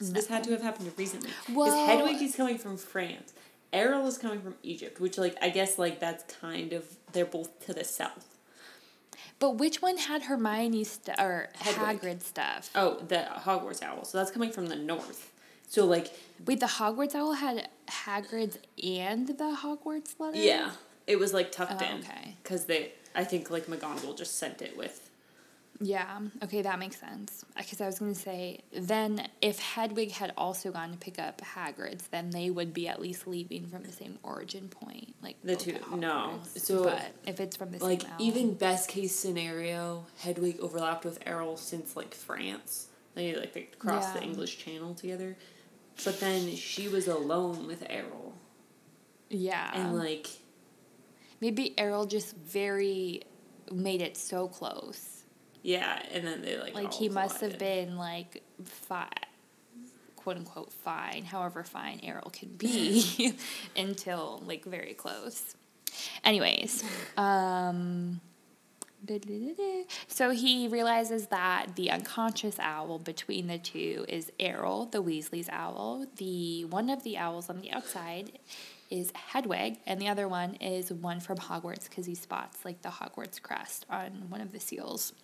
[0.00, 1.30] So this had to have happened recently.
[1.46, 3.32] Because Hedwig is coming from France.
[3.72, 7.64] Errol is coming from Egypt, which like I guess like that's kind of they're both
[7.66, 8.28] to the south.
[9.38, 12.00] But which one had Hermione st- or Hedwig.
[12.00, 12.70] Hagrid stuff?
[12.74, 14.04] Oh, the Hogwarts owl.
[14.04, 15.32] So that's coming from the north.
[15.68, 16.12] So like
[16.46, 20.36] Wait, the Hogwarts owl had Hagrid's and the Hogwarts letter.
[20.38, 20.72] yeah,
[21.06, 21.98] it was like tucked Oh, in.
[22.00, 22.36] okay.
[22.42, 25.08] Because they, I think like McGonagall just sent it with.
[25.80, 26.20] Yeah.
[26.44, 27.44] Okay, that makes sense.
[27.56, 31.40] Because I was going to say, then if Hedwig had also gone to pick up
[31.40, 35.56] Hagrid's, then they would be at least leaving from the same origin point, like The
[35.56, 36.38] two- no.
[36.54, 41.04] So, but if it's from the like same owl, even best case scenario, Hedwig overlapped
[41.04, 42.86] with Errol since like France.
[43.14, 45.36] They like they crossed the English Channel together,
[46.04, 48.34] but then she was alone with Errol,
[49.28, 50.28] yeah, and like
[51.42, 53.22] maybe Errol just very
[53.70, 55.24] made it so close.
[55.62, 59.08] yeah, and then they like Like he must have been like fine,
[60.16, 63.34] quote unquote fine, however fine Errol can be,
[63.76, 65.54] until like very close.
[66.24, 66.82] Anyways,
[67.18, 68.20] um,
[70.08, 76.06] so he realizes that the unconscious owl between the two is Errol, the Weasley's owl.
[76.16, 78.38] The one of the owls on the outside
[78.90, 82.90] is Hedwig, and the other one is one from Hogwarts because he spots like the
[82.90, 85.14] Hogwarts crest on one of the seals.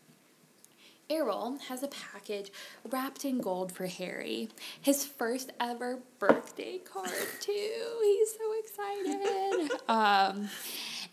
[1.11, 2.53] Errol has a package
[2.91, 4.49] wrapped in gold for Harry.
[4.81, 7.11] His first ever birthday card,
[7.41, 7.73] too.
[8.03, 9.81] He's so excited.
[9.89, 10.49] um,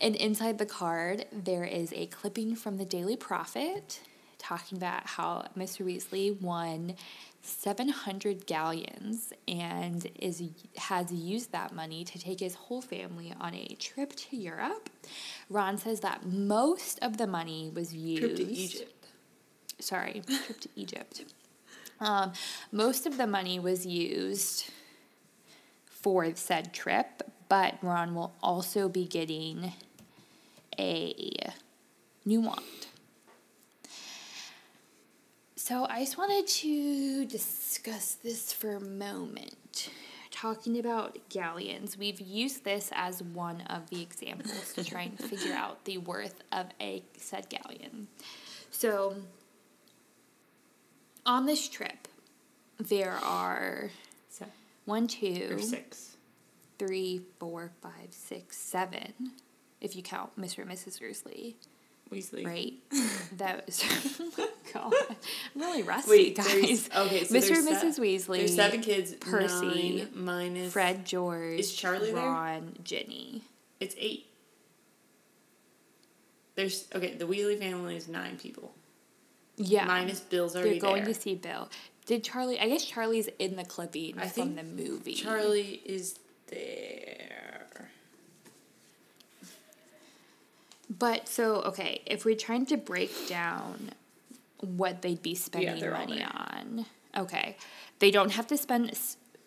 [0.00, 4.00] and inside the card, there is a clipping from the Daily Prophet
[4.38, 5.84] talking about how Mr.
[5.84, 6.94] Weasley won
[7.40, 10.42] 700 galleons and is
[10.76, 14.90] has used that money to take his whole family on a trip to Europe.
[15.48, 19.06] Ron says that most of the money was used trip to Egypt.
[19.78, 21.24] sorry, trip to Egypt.
[22.00, 22.32] Um,
[22.72, 24.70] most of the money was used
[25.86, 29.72] for said trip, but Ron will also be getting
[30.78, 31.52] a
[32.24, 32.60] new wand.
[35.56, 39.90] So I just wanted to discuss this for a moment.
[40.30, 45.54] Talking about galleons, we've used this as one of the examples to try and figure
[45.54, 48.06] out the worth of a said galleon.
[48.70, 49.16] So
[51.24, 52.06] on this trip,
[52.78, 53.90] there are
[54.28, 54.44] So,
[54.84, 56.16] one, or six.
[56.78, 59.14] three, four, five, six, seven,
[59.80, 60.58] if you count Mr.
[60.58, 60.98] and Mrs.
[60.98, 61.56] Dursley.
[62.12, 62.46] Weasley.
[62.46, 62.72] right?
[63.38, 63.82] that was
[64.38, 64.92] oh god,
[65.54, 66.88] I'm really rusty, Wait, guys.
[66.96, 67.50] okay, so Mr.
[67.56, 67.98] and se- Mrs.
[67.98, 69.12] Weasley, There's seven kids.
[69.14, 72.24] Percy, minus Fred, George, Is Charlie there?
[72.24, 73.42] Ron, Ginny.
[73.80, 74.26] It's eight.
[76.54, 77.14] There's okay.
[77.14, 78.72] The Weasley family is nine people.
[79.58, 81.14] Yeah, Minus Bill's they're going there.
[81.14, 81.68] to see Bill.
[82.06, 82.60] Did Charlie?
[82.60, 85.14] I guess Charlie's in the clipping I from think the movie.
[85.14, 87.25] Charlie is there.
[90.88, 93.90] But so okay, if we're trying to break down
[94.60, 97.56] what they'd be spending they're money on, okay,
[97.98, 98.96] they don't have to spend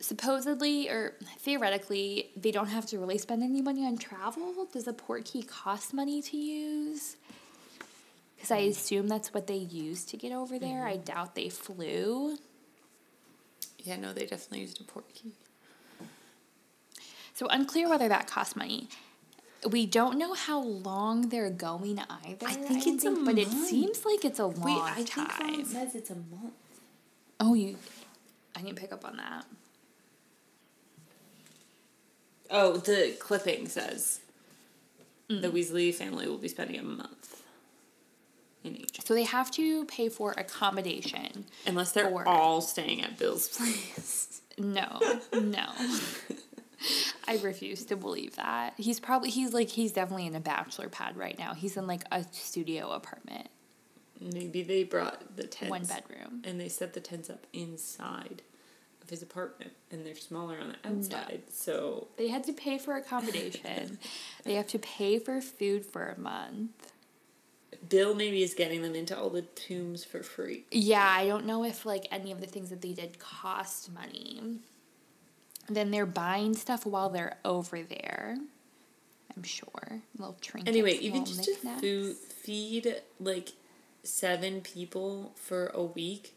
[0.01, 4.67] supposedly or theoretically they don't have to really spend any money on travel.
[4.71, 7.15] Does a port key cost money to use?
[8.35, 10.85] Because I assume that's what they used to get over there.
[10.85, 11.03] I mm-hmm.
[11.03, 12.37] doubt they flew.
[13.79, 15.33] Yeah, no, they definitely used a port key.
[17.33, 18.87] So unclear whether that cost money.
[19.67, 22.47] We don't know how long they're going either.
[22.47, 25.55] I think it's a month, but it seems like it's a long Wait, I time.
[25.55, 26.53] Ron says it's a month.
[27.39, 27.77] Oh, you.
[28.55, 29.45] I didn't pick up on that.
[32.51, 34.21] Oh, the clipping says
[35.29, 35.41] mm.
[35.41, 37.43] the Weasley family will be spending a month
[38.63, 39.07] in Egypt.
[39.07, 41.45] So they have to pay for accommodation.
[41.67, 44.41] Unless they're Or- all staying at Bill's place.
[44.57, 44.99] No,
[45.33, 45.67] no.
[47.27, 48.73] I refuse to believe that.
[48.77, 51.53] He's probably he's like he's definitely in a bachelor pad right now.
[51.53, 53.49] He's in like a studio apartment,
[54.19, 55.69] Maybe they brought the tents.
[55.69, 56.41] one bedroom.
[56.43, 58.41] And they set the tents up inside
[59.01, 59.71] of his apartment.
[59.91, 61.43] And they're smaller on the outside.
[61.49, 63.97] So They had to pay for accommodation.
[64.43, 66.91] they have to pay for food for a month.
[67.87, 70.65] Bill maybe is getting them into all the tombs for free.
[70.69, 74.59] Yeah, I don't know if like any of the things that they did cost money.
[75.69, 78.37] Then they're buying stuff while they're over there.
[79.35, 80.75] I'm sure little trinkets.
[80.75, 81.81] Anyway, even just to knickknacks.
[81.81, 83.53] food, feed like
[84.03, 86.33] seven people for a week,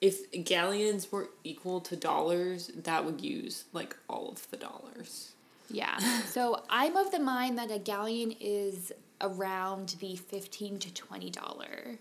[0.00, 5.32] if galleons were equal to dollars, that would use like all of the dollars.
[5.70, 5.98] Yeah.
[6.26, 11.98] So I'm of the mind that a galleon is around the fifteen to twenty dollar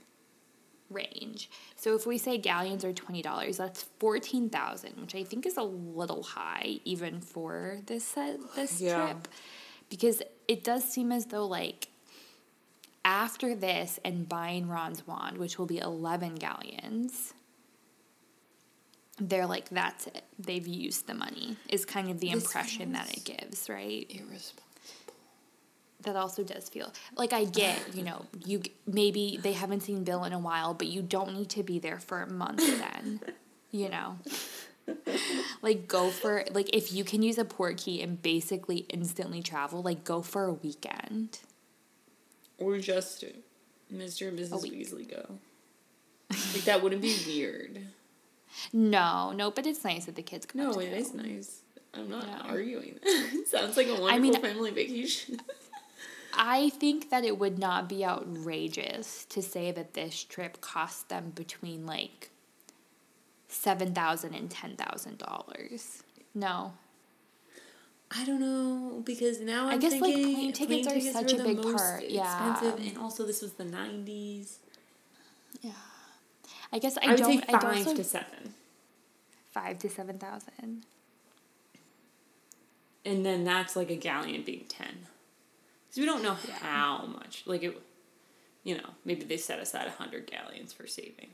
[0.91, 1.49] range.
[1.75, 5.57] So if we say galleons are twenty dollars, that's fourteen thousand, which I think is
[5.57, 9.05] a little high even for this set, this Yeah.
[9.07, 9.27] trip,
[9.89, 11.87] because it does seem as though like
[13.03, 17.33] after this and buying Ron's wand, which will be eleven galleons.
[19.19, 20.23] They're like, that's it.
[20.39, 24.07] They've used the money, is kind of the This impression that it gives, right?
[24.09, 24.63] Irresponsible.
[26.03, 30.23] That also does feel like I get, you know, you maybe they haven't seen Bill
[30.23, 33.19] in a while, but you don't need to be there for a month then,
[33.71, 34.17] you know.
[35.61, 39.81] Like go for like if you can use a port key and basically instantly travel,
[39.81, 41.39] like go for a weekend.
[42.57, 43.23] Or just
[43.93, 44.27] Mr.
[44.29, 44.51] and Mrs.
[44.63, 45.35] Weasley go.
[46.29, 47.79] Like that wouldn't be weird.
[48.73, 50.61] No, no, but it's nice that the kids come.
[50.61, 51.61] No, it is nice.
[51.93, 52.41] I'm not Yeah.
[52.51, 52.99] arguing.
[53.03, 55.39] it sounds like a wonderful mean- family vacation.
[56.33, 61.31] I think that it would not be outrageous to say that this trip cost them
[61.35, 62.29] between like
[63.47, 66.03] seven thousand and ten thousand dollars.
[66.33, 66.73] No.
[68.13, 71.41] I don't know because now I'm guess, like, thinking plane tickets are tickets such were
[71.41, 72.51] a big part, yeah.
[72.51, 74.55] Expensive, and also this was the '90s.
[75.61, 75.71] Yeah.
[76.73, 77.39] I guess I, I, don't.
[77.39, 78.53] say I don't five to seven,
[79.51, 80.83] five to seven thousand.
[83.05, 85.07] and then that's like a galleon being ten.
[85.91, 87.43] Because we don't know how much.
[87.45, 87.77] Like it,
[88.63, 91.31] you know, maybe they set aside a hundred galleons for saving.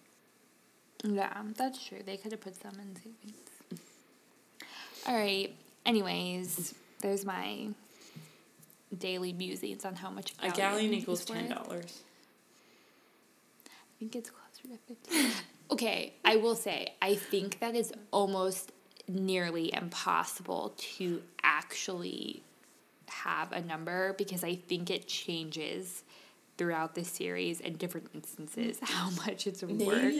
[1.03, 1.99] Yeah, that's true.
[2.03, 3.83] They could have put some in savings.
[5.05, 5.55] All right.
[5.85, 7.67] Anyways, there's my
[8.97, 12.01] daily musings on how much A galleon equals ten dollars.
[13.67, 15.31] I think it's closer to fifteen.
[15.71, 18.71] okay, I will say I think that is almost
[19.07, 22.41] nearly impossible to actually
[23.09, 26.03] have a number because I think it changes
[26.57, 30.13] throughout the series in different instances how much it's worth.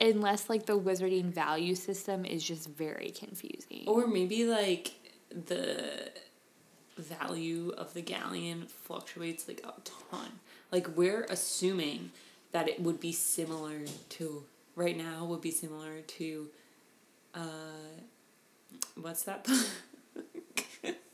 [0.00, 3.84] Unless like the wizarding value system is just very confusing.
[3.86, 4.92] or maybe like
[5.46, 6.10] the
[6.96, 9.72] value of the galleon fluctuates like a
[10.10, 10.30] ton.
[10.72, 12.10] Like we're assuming
[12.52, 13.80] that it would be similar
[14.10, 14.44] to
[14.74, 16.48] right now would be similar to
[17.34, 17.40] uh
[19.00, 19.46] what's that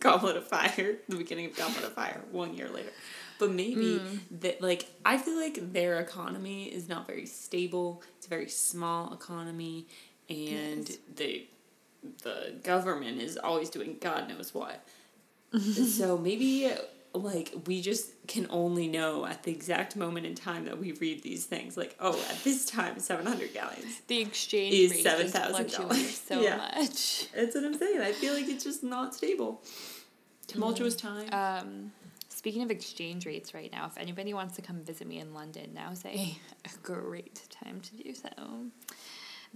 [0.05, 2.91] Goblet of Fire, the beginning of Goblet of Fire, one year later.
[3.39, 4.19] But maybe hmm.
[4.43, 8.03] that like I feel like their economy is not very stable.
[8.19, 9.87] It's a very small economy
[10.29, 10.99] and Yes.
[11.17, 11.47] the
[12.23, 14.87] the government is always doing God knows what.
[15.89, 16.71] so maybe
[17.15, 21.23] like we just can only know at the exact moment in time that we read
[21.23, 21.77] these things.
[21.77, 24.01] Like, oh, at this time, seven hundred galleons.
[24.09, 26.29] The exchange Is rate just $7,000.
[26.29, 26.57] so Yeah.
[26.57, 27.31] much.
[27.33, 28.01] That's what I'm saying.
[28.01, 29.63] I feel like it's just not stable.
[30.47, 31.29] Tumultuous time.
[31.33, 31.93] Um,
[32.29, 35.71] speaking of exchange rates right now, if anybody wants to come visit me in London,
[35.75, 38.29] now's a, a great time to do so.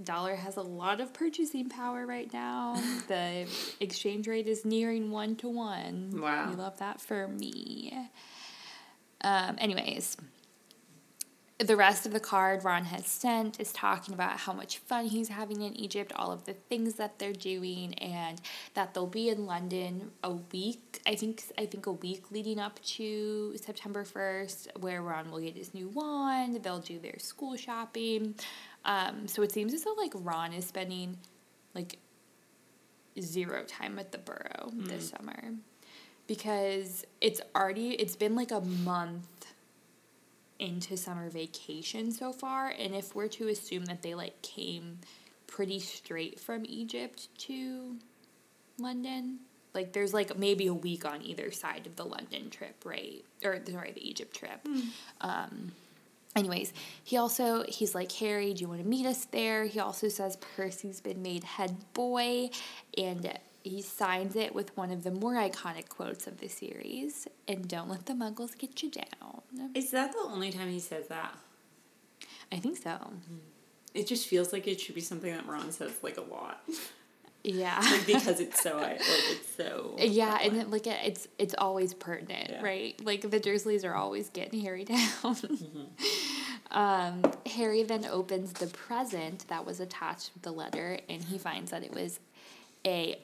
[0.03, 2.81] Dollar has a lot of purchasing power right now.
[3.09, 3.47] the
[3.81, 6.21] exchange rate is nearing one to one.
[6.21, 6.51] Wow.
[6.51, 8.09] We love that for me.
[9.23, 10.17] Um, anyways,
[11.59, 15.29] the rest of the card Ron has sent is talking about how much fun he's
[15.29, 18.41] having in Egypt, all of the things that they're doing, and
[18.75, 21.01] that they'll be in London a week.
[21.05, 25.57] I think I think a week leading up to September first, where Ron will get
[25.57, 26.63] his new wand.
[26.63, 28.37] They'll do their school shopping.
[28.85, 31.17] Um, so it seems as though like Ron is spending
[31.75, 31.99] like
[33.21, 35.55] zero time at the Burrow this summer
[36.29, 39.38] because it's already it's been like a month
[40.59, 44.99] into summer vacation so far and if we're to assume that they like came
[45.47, 47.97] pretty straight from Egypt to
[48.79, 49.39] London
[49.75, 53.25] like there's like maybe a week on either side of the London trip right?
[53.45, 54.67] Or sorry the Egypt trip.
[55.21, 55.73] Um
[56.37, 56.73] anyways
[57.05, 59.65] he also he's like Harry do you want to meet us there?
[59.65, 62.51] He also says Percy's been made head boy
[62.97, 67.69] and he signs it with one of the more iconic quotes of the series and
[67.69, 69.43] don't let the muggles get you down
[69.75, 71.35] Is that the only time he says that?
[72.51, 72.99] I think so.
[73.95, 76.63] It just feels like it should be something that Ron says like a lot,
[77.43, 77.79] Yeah.
[77.81, 79.97] like because it's so like it's so.
[79.99, 82.63] yeah, and it, like it's it's always pertinent, Yeah.
[82.63, 82.99] right?
[83.05, 85.37] Like the Dursleys are always getting Harry down.
[86.71, 87.23] um,
[87.55, 91.83] Harry then opens the present that was attached with the letter, and he finds that
[91.83, 92.21] it was
[92.87, 93.19] a.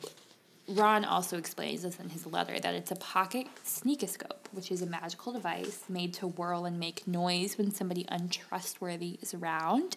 [0.66, 4.86] Ron also explains this in his letter that it's a pocket sneakoscope, which is a
[4.86, 9.96] magical device made to whirl and make noise when somebody untrustworthy is around.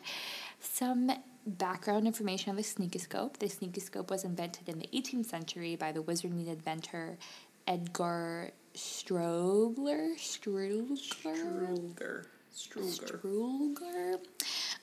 [0.60, 1.12] Some
[1.46, 3.38] background information on the sneakoscope.
[3.38, 7.18] The sneakoscope was invented in the 18th century by the wizard inventor
[7.66, 10.18] Edgar Strogler.
[10.18, 10.96] Strugler?
[10.96, 12.26] Strulger.
[12.56, 13.22] Strulger.
[13.22, 14.18] Strulger.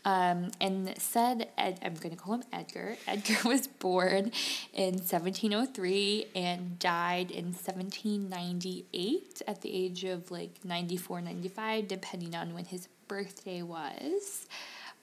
[0.04, 2.96] Um, and said, Ed, I'm going to call him Edgar.
[3.06, 4.32] Edgar was born
[4.74, 12.52] in 1703 and died in 1798 at the age of like 94, 95, depending on
[12.52, 14.46] when his birthday was.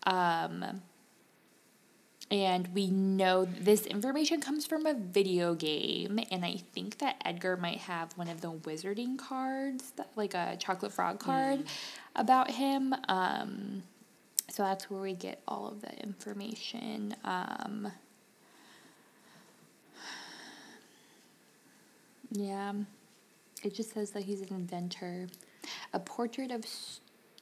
[0.06, 0.82] Um,
[2.32, 7.58] and we know this information comes from a video game, and I think that Edgar
[7.58, 11.66] might have one of the wizarding cards, that, like a chocolate frog card,
[12.16, 12.96] about him.
[13.10, 13.84] Um,
[14.52, 17.16] so that's where we get all of the information.
[17.24, 17.90] Um,
[22.32, 22.74] yeah,
[23.64, 25.28] it just says that he's an inventor.
[25.94, 26.66] A portrait of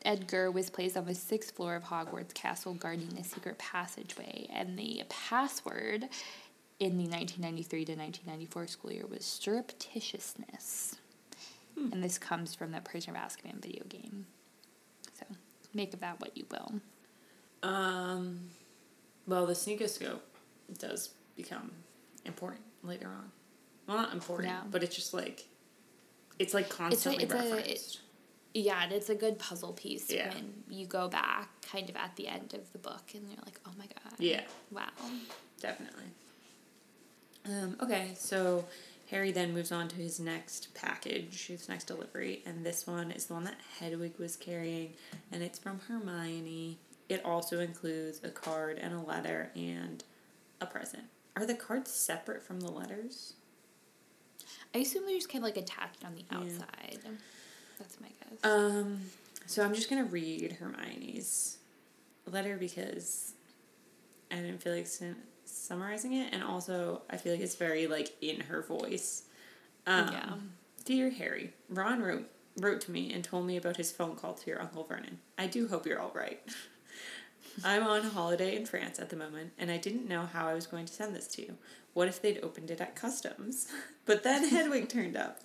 [0.06, 4.78] Edgar was placed on the sixth floor of Hogwarts Castle, guarding a secret passageway, and
[4.78, 6.04] the password
[6.80, 10.96] in the 1993 to 1994 school year was surreptitiousness.
[11.76, 14.26] And this comes from the Prisoner of Azkaban video game.
[15.18, 15.26] So
[15.74, 16.82] make of that what you will.
[17.64, 18.40] Um,
[19.28, 20.20] well, the sneakoscope
[20.78, 21.72] does become
[22.26, 23.32] important later on.
[23.88, 24.62] Well, not important, Yeah.
[24.70, 25.46] but it's just like
[26.38, 28.00] it's like constantly it's a- it- referenced.
[28.54, 30.34] Yeah, and it's a good puzzle piece Yeah.
[30.34, 33.60] when you go back kind of at the end of the book and you're like,
[33.66, 34.14] oh my god.
[34.20, 34.90] yeah, Wow.
[35.60, 36.06] definitely.
[37.46, 38.66] Um, okay, so
[39.12, 43.26] Harry then moves on to his next package, his next delivery, and this one is
[43.26, 44.94] the one that Hedwig was carrying,
[45.32, 46.80] and it's from Hermione.
[47.10, 50.04] It also includes a card and a letter and
[50.62, 51.04] a present.
[51.36, 53.34] Are the cards separate from the letters?
[54.74, 57.00] I assume they're just kind of like attached on the outside.
[57.80, 58.40] That's my guess.
[58.44, 59.00] Um,
[59.48, 61.58] so I'm just gonna read Hermione's
[62.28, 63.34] letter because
[64.32, 64.88] I didn't feel like
[65.46, 69.24] summarizing it, and also I feel like it's very like in her voice.
[69.88, 70.34] Um, Yeah.
[70.86, 72.30] Dear Harry, Ron wrote
[72.60, 75.20] wrote to me and told me about his phone call to your uncle Vernon.
[75.38, 76.42] I do hope you're all right.
[77.64, 80.68] I'm on holiday in France at the moment, and I didn't know how I was
[80.68, 81.56] going to send this to you.
[81.94, 83.68] What if they'd opened it at customs?
[84.06, 85.40] But then Hedwig turned up.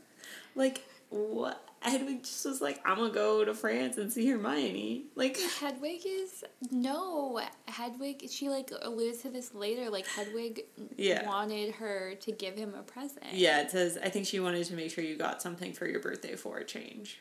[0.55, 1.62] Like, what?
[1.80, 5.05] Hedwig just was like, I'm gonna go to France and see Hermione.
[5.14, 8.26] Like, Hedwig is no Hedwig.
[8.30, 9.90] She like alludes to this later.
[9.90, 10.62] Like Hedwig
[10.96, 11.26] Yeah.
[11.26, 13.26] wanted her to give him a present.
[13.34, 16.00] yeah, it says, I think she wanted to make sure you got something for your
[16.00, 17.20] birthday for a change.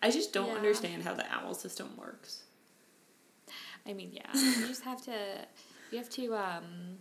[0.00, 0.54] I just don't Yeah.
[0.54, 2.44] understand how the owl system works.
[3.88, 4.26] I mean, yeah.
[4.34, 5.16] You just have to.
[5.90, 6.98] You have to um,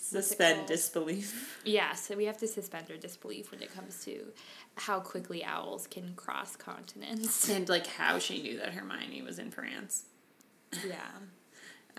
[0.00, 1.60] Suspend disbelief.
[1.64, 4.28] Yeah, so we have to suspend our disbelief when it comes to
[4.76, 7.48] how quickly owls can cross continents.
[7.50, 10.04] And like how she knew that Hermione was in France.
[10.86, 10.96] Yeah.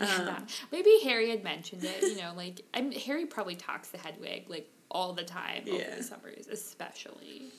[0.01, 0.47] Um.
[0.71, 4.71] Maybe Harry had mentioned it, you know, like I'm Harry probably talks to Hedwig like
[4.89, 5.95] all the time over Yeah.
[5.97, 7.51] the summers, especially.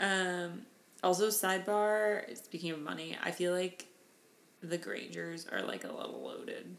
[0.00, 0.62] Um,
[1.02, 2.34] also, sidebar.
[2.42, 3.84] Speaking of money, I feel like
[4.68, 6.76] the Grangers are like a little loaded.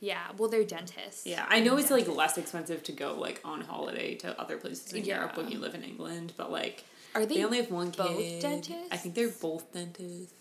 [0.00, 1.26] Yeah, well they're dentists.
[1.26, 4.92] Yeah, I know it's like less expensive to go like on holiday to other places
[4.92, 6.84] in Europe when you live in England, but like
[7.14, 7.98] Are they, they, only have one kid.
[8.02, 8.88] both dentists?
[8.90, 10.34] I think they're both dentists.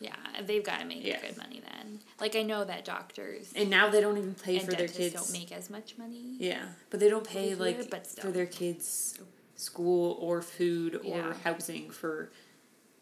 [0.00, 1.20] Yeah, they've got to make Yeah.
[1.20, 2.00] good money then.
[2.20, 5.14] Like I know that doctors And now they don't even pay for their kids.
[5.14, 6.36] don't make as much money.
[6.38, 7.90] yeah, but they don't pay like
[8.20, 9.18] for their kids'
[9.56, 11.34] school or food or Yeah.
[11.44, 12.30] housing for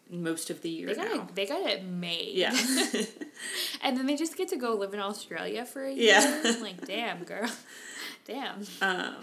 [0.09, 1.21] most of the year They got now.
[1.23, 1.35] it.
[1.35, 2.33] They got it made.
[2.35, 2.55] Yeah.
[3.81, 6.19] and then they just get to go live in Australia for a year.
[6.43, 6.55] Yeah.
[6.61, 7.49] like, damn, girl,
[8.25, 8.63] damn.
[8.81, 9.15] Um,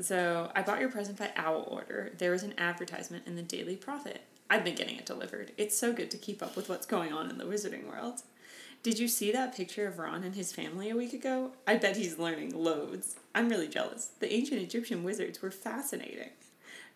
[0.00, 2.12] so I bought your present by owl order.
[2.18, 4.22] There was an advertisement in the Daily Prophet.
[4.48, 5.52] I've been getting it delivered.
[5.56, 8.22] It's so good to keep up with what's going on in the wizarding world.
[8.82, 11.52] Did you see that picture of Ron and his family a week ago?
[11.66, 13.16] I bet he's learning loads.
[13.34, 14.10] I'm really jealous.
[14.20, 16.30] The ancient Egyptian wizards were fascinating.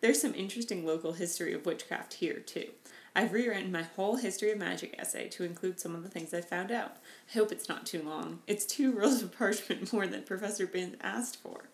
[0.00, 2.68] There's some interesting local history of witchcraft here, too.
[3.16, 6.40] I've rewritten my whole history of magic essay to include some of the things I
[6.40, 6.96] found out.
[7.30, 8.40] I hope it's not too long.
[8.46, 11.68] It's two rolls of parchment more than Professor Binns asked for.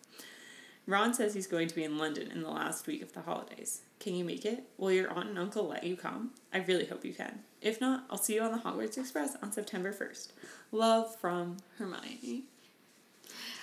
[0.85, 3.81] Ron says he's going to be in London in the last week of the holidays.
[3.99, 4.65] Can you make it?
[4.77, 6.31] Will your aunt and uncle let you come?
[6.53, 7.39] I really hope you can.
[7.61, 10.29] If not, I'll see you on the Hogwarts Express on September 1st.
[10.71, 12.45] Love from Hermione.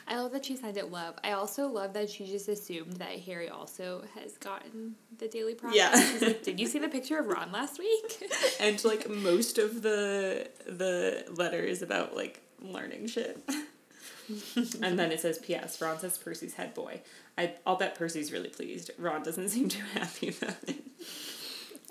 [0.08, 1.14] I love that she signed it love.
[1.22, 5.76] I also love that she just assumed that Harry also has gotten the Daily Prophet.
[5.76, 6.18] Yeah.
[6.22, 8.30] Like, did you see the picture of Ron last week?
[8.60, 13.38] And like most of the the letter is about like learning shit.
[14.82, 15.80] and then it says P.S.
[15.80, 17.00] Ron says Percy's head boy.
[17.36, 18.90] I I'll bet Percy's really pleased.
[18.98, 20.82] Ron doesn't seem too happy about it.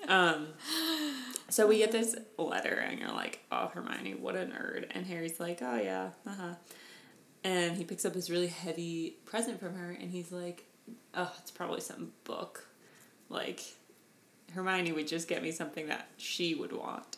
[0.09, 0.47] Um
[1.49, 4.87] so we get this letter and you're like, oh Hermione, what a nerd.
[4.91, 6.55] And Harry's like, oh yeah, uh-huh.
[7.43, 10.65] And he picks up this really heavy present from her and he's like,
[11.13, 12.67] oh, it's probably some book.
[13.29, 13.61] Like
[14.53, 17.17] Hermione would just get me something that she would want.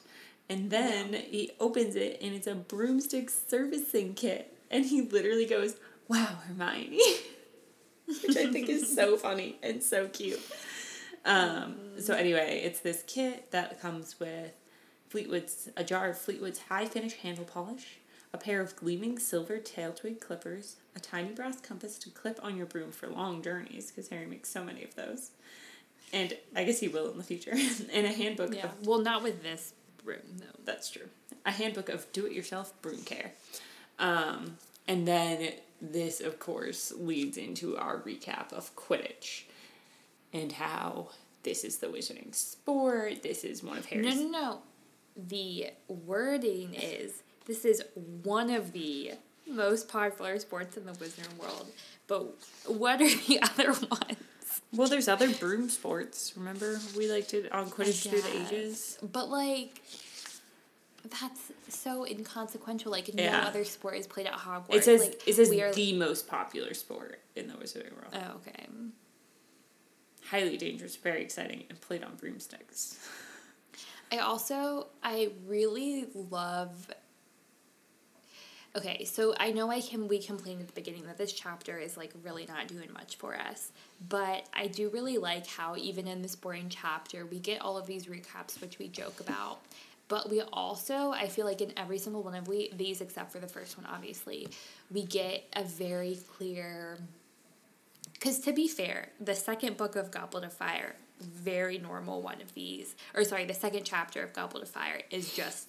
[0.49, 4.55] And then he opens it and it's a broomstick servicing kit.
[4.72, 5.76] And he literally goes,
[6.07, 6.99] Wow, Hermione.
[8.07, 10.41] Which I think is so funny and so cute.
[11.26, 14.51] Um, so anyway, it's this kit that comes with
[15.09, 17.99] Fleetwood's a jar of Fleetwood's high finish handle polish,
[18.34, 22.55] a pair of gleaming silver tail twig clippers, a tiny brass compass to clip on
[22.55, 25.32] your broom for long journeys, because Harry makes so many of those.
[26.13, 27.53] And I guess he will in the future.
[27.93, 28.65] and a handbook yeah.
[28.65, 29.73] of Well, not with this
[30.03, 30.59] broom, though.
[30.65, 31.09] that's true.
[31.45, 33.32] A handbook of do it yourself broom care.
[33.97, 34.57] Um,
[34.88, 35.51] and then
[35.82, 39.43] this, of course, leads into our recap of Quidditch
[40.34, 41.09] and how
[41.43, 43.23] this is the wizarding sport.
[43.23, 44.15] This is one of Harry's.
[44.15, 44.59] No, no, no.
[45.15, 47.84] The wording is this is
[48.24, 49.14] one of the
[49.47, 51.66] most popular sports in the Wizarding world.
[52.06, 52.28] But
[52.68, 54.62] what are the other ones?
[54.72, 56.34] Well, there's other broom sports.
[56.38, 59.00] Remember, we liked it on Quidditch through the ages.
[59.02, 59.82] But like,
[61.20, 62.91] that's so inconsequential.
[62.91, 63.47] Like no Yeah.
[63.47, 64.76] other sport is played at Hogwarts.
[64.76, 68.14] It says like, it says we are- the most popular sport in the wizarding world.
[68.14, 68.68] Oh, okay.
[70.30, 73.00] Highly dangerous, very exciting, and played on broomsticks.
[74.12, 76.91] I also I really love
[78.80, 81.97] Okay, so I know I can we complained at the beginning that this chapter is
[81.97, 83.73] like really not doing much for us.
[84.07, 87.88] But I do really like how even in this boring chapter we get all of
[87.88, 89.59] these recaps which we joke about.
[90.07, 93.39] But we also, I feel like in every single one of we these except for
[93.39, 94.47] the first one obviously,
[94.89, 96.99] we get a very clear
[98.13, 102.53] because to be fair, the second book of Goblet of Fire, very normal one of
[102.53, 105.67] these, or sorry, the second chapter of Goblet of Fire is just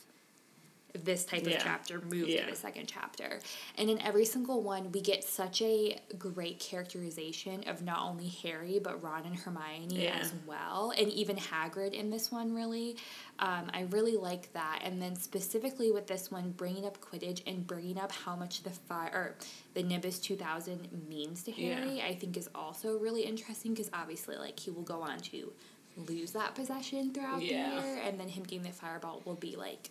[0.94, 1.56] this type Yeah.
[1.56, 2.44] of chapter moved Yeah.
[2.44, 3.40] to the second chapter.
[3.76, 8.78] And in every single one, we get such a great characterization of not only Harry,
[8.78, 10.18] but Ron and Hermione Yeah.
[10.18, 10.92] as well.
[10.96, 12.96] And even Hagrid in this one, really.
[13.38, 14.80] Um, I really like that.
[14.82, 18.70] And then specifically with this one, bringing up Quidditch and bringing up how much the
[18.70, 19.36] fire, or
[19.74, 21.52] the Nimbus 2000 means to.
[21.52, 25.52] Harry, I think is also really interesting because obviously, like, he will go on to
[25.96, 28.00] lose that possession throughout the year.
[28.04, 29.90] And then him getting the Firebolt will be, like,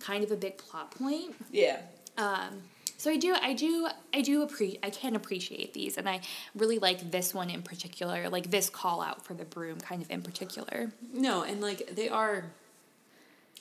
[0.00, 1.34] kind of a big plot point.
[1.52, 1.80] Yeah.
[2.18, 2.62] Um,
[2.96, 6.20] so I do, I do, I do appreciate, I can appreciate these, and I
[6.54, 10.10] really like this one in particular, like this call out for the broom, kind of
[10.10, 10.92] in particular.
[11.14, 12.44] No, and like they are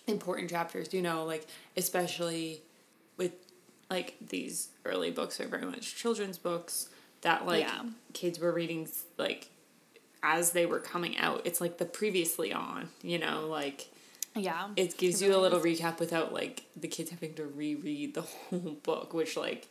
[0.08, 1.46] important chapters, you know, like
[1.78, 2.62] especially
[3.16, 3.32] with
[3.90, 6.90] like these early books are very much children's books
[7.22, 7.84] that like Yeah.
[8.14, 8.88] kids were reading
[9.18, 9.48] like
[10.22, 11.42] as they were coming out.
[11.46, 13.90] It's like the previously on, you know, like
[14.36, 14.70] Yeah.
[14.76, 15.80] it gives you a little is.
[15.80, 19.68] recap without like the kids having to reread the whole book, which like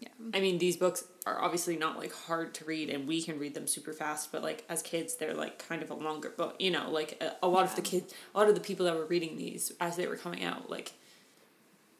[0.00, 0.08] Yeah.
[0.34, 3.54] I mean these books are obviously not like hard to read and we can read
[3.54, 6.70] them super fast, but like as kids they're like kind of a longer book, you
[6.70, 9.06] know, like a, a lot of the kids a lot of the people that were
[9.06, 10.92] reading these as they were coming out like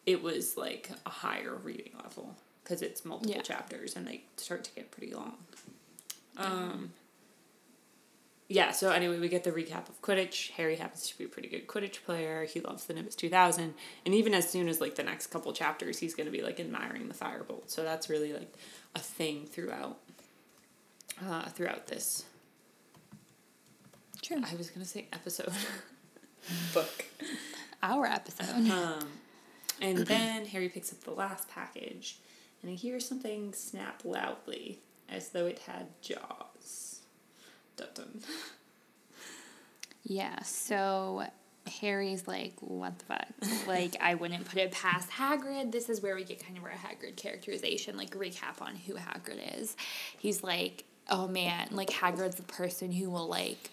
[0.06, 3.42] it was like a higher reading level because it's multiple Yeah.
[3.42, 5.36] chapters and they start to get pretty long.
[6.36, 6.92] Um
[8.52, 10.50] yeah, so anyway, we get the recap of Quidditch.
[10.50, 12.44] Harry happens to be a pretty good Quidditch player.
[12.44, 13.74] He loves the Nimbus 2000.
[14.04, 16.58] And even as soon as like the next couple chapters, he's going to be like
[16.58, 17.70] admiring the Firebolt.
[17.70, 18.52] So that's really like
[18.96, 19.98] a thing throughout
[21.24, 22.24] uh throughout this.
[24.20, 24.42] True.
[24.44, 25.52] I was going to say episode
[26.74, 27.04] book.
[27.84, 28.68] Our episode.
[28.68, 29.06] Um
[29.80, 32.18] and then Harry picks up the last package
[32.62, 36.49] and he hears something snap loudly as though it had jaws.
[37.80, 38.20] Dun dun.
[40.02, 41.24] Yeah, so
[41.80, 43.66] Harry's like, what the fuck?
[43.66, 45.72] like, I wouldn't put it past Hagrid.
[45.72, 49.60] This is where we get kind of our Hagrid characterization, like, recap on who Hagrid
[49.60, 49.76] is.
[50.18, 53.70] He's like, oh man, like, Hagrid's the person who will, like,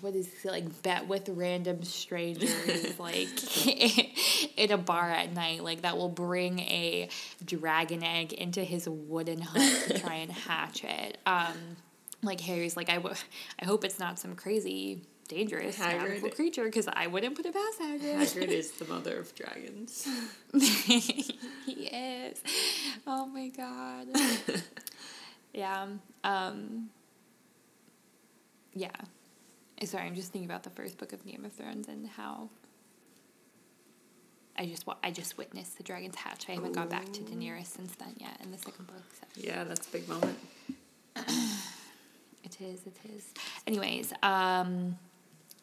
[0.00, 3.28] what is he like bet with random strangers like
[4.58, 7.08] in a bar at night like that will bring a
[7.44, 11.18] dragon egg into his wooden hut to try and hatch it.
[11.26, 11.76] Um
[12.22, 13.14] like harry's like i, w-
[13.60, 17.80] I hope it's not some crazy dangerous Hagrid- creature because i wouldn't put it past
[17.80, 18.16] hagrid.
[18.16, 20.08] Hagrid is the mother of dragons.
[21.66, 22.42] he is.
[23.06, 24.08] Oh my god.
[25.52, 25.86] Yeah
[26.24, 26.90] um
[28.74, 28.90] yeah
[29.84, 32.48] sorry i'm just thinking about the first book of game of thrones and how
[34.56, 37.94] i just i just witnessed the dragon's hatch i haven't gone back to daenerys since
[37.96, 38.12] then.
[38.16, 39.26] Yet in the second book so.
[39.36, 40.38] Yeah, that's a big moment.
[41.16, 43.32] it is it is.
[43.66, 44.96] Anyways um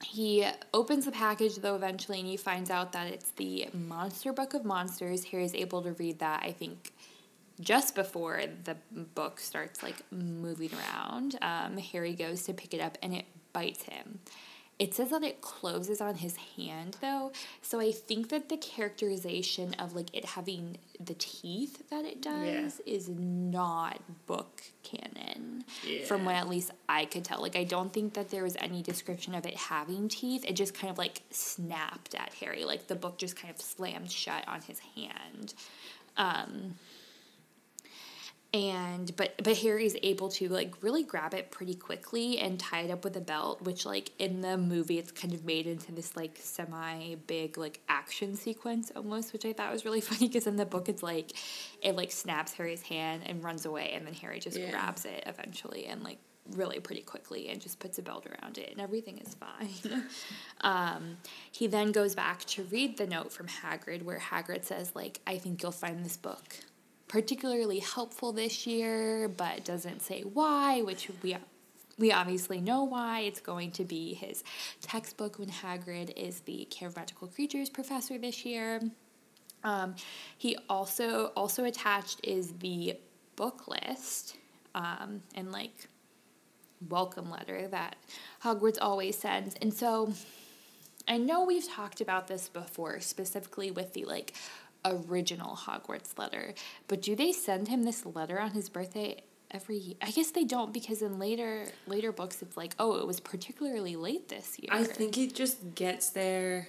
[0.03, 4.53] he opens the package though eventually and he finds out that it's the monster book
[4.53, 5.25] of monsters.
[5.25, 6.93] Harry's able to read that i think
[7.61, 11.37] just before the book starts like moving around.
[11.41, 13.25] Um, harry goes to pick it up and it
[13.55, 14.19] bites him.
[14.77, 17.31] It says that it closes on his hand though
[17.61, 22.81] so i think that the characterization of like it having the teeth that it does
[22.85, 25.63] is not book canon
[26.07, 27.41] from what at least i could tell.
[27.41, 30.43] Like i don't think that there was any description of it having teeth.
[30.45, 32.65] It just kind of like snapped at harry.
[32.65, 35.53] Like the book just kind of slammed shut on his hand.
[36.17, 36.75] Um,
[38.55, 42.89] and but but Harry's able to like really grab it pretty quickly and tie it
[42.91, 46.15] up with a belt, which like in the movie it's kind of made into this
[46.15, 50.55] like semi big like action sequence almost, which I thought was really funny because in
[50.55, 51.33] the book it's like
[51.81, 54.71] it like snaps Harry's hand and runs away, and then Harry just Yeah.
[54.71, 56.17] grabs it eventually and like
[56.51, 60.03] really pretty quickly and just puts a belt around it and everything is fine.
[60.61, 61.17] um,
[61.51, 65.39] he then goes back to read the note from Hagrid where Hagrid says like I
[65.39, 66.55] think you'll find this book
[67.07, 71.37] particularly helpful this year, but doesn't say why, which we
[71.97, 73.21] we obviously know why.
[73.21, 74.43] It's going to be his
[74.81, 78.81] textbook when Hagrid is the Care of Magical Creatures professor this year.
[79.63, 79.95] Um,
[80.37, 82.97] he also also attached is the
[83.35, 84.37] book list
[84.73, 85.87] um, and like
[86.89, 87.95] welcome letter that
[88.43, 90.13] Hogwarts always sends, and so
[91.07, 94.33] I know we've talked about this before, specifically with the like
[94.85, 96.53] original Hogwarts letter,
[96.87, 99.95] but do they send him this letter on his birthday every year?
[100.01, 103.95] I guess they don't because in later later books it's like, oh, it was particularly
[103.95, 104.69] late this year.
[104.71, 106.67] I think it just gets there.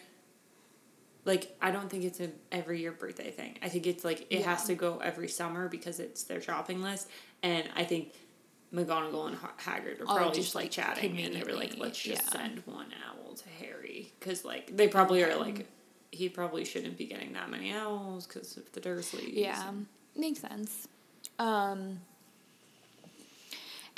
[1.24, 3.58] Like I don't think it's a every year birthday thing.
[3.62, 7.08] I think it's like it has to go every summer because it's their shopping list,
[7.42, 8.12] and I think
[8.72, 11.58] McGonagall and Ha- Hagrid are Oh, probably just, just like like, chatting, and they were
[11.58, 12.30] like, "Let's just yeah.
[12.30, 15.66] send one owl to Harry," because like they probably are like,
[16.10, 19.32] he probably shouldn't be getting that many owls because of the Dursleys.
[19.32, 19.70] Yeah,
[20.14, 20.88] makes sense.
[21.38, 22.00] Um,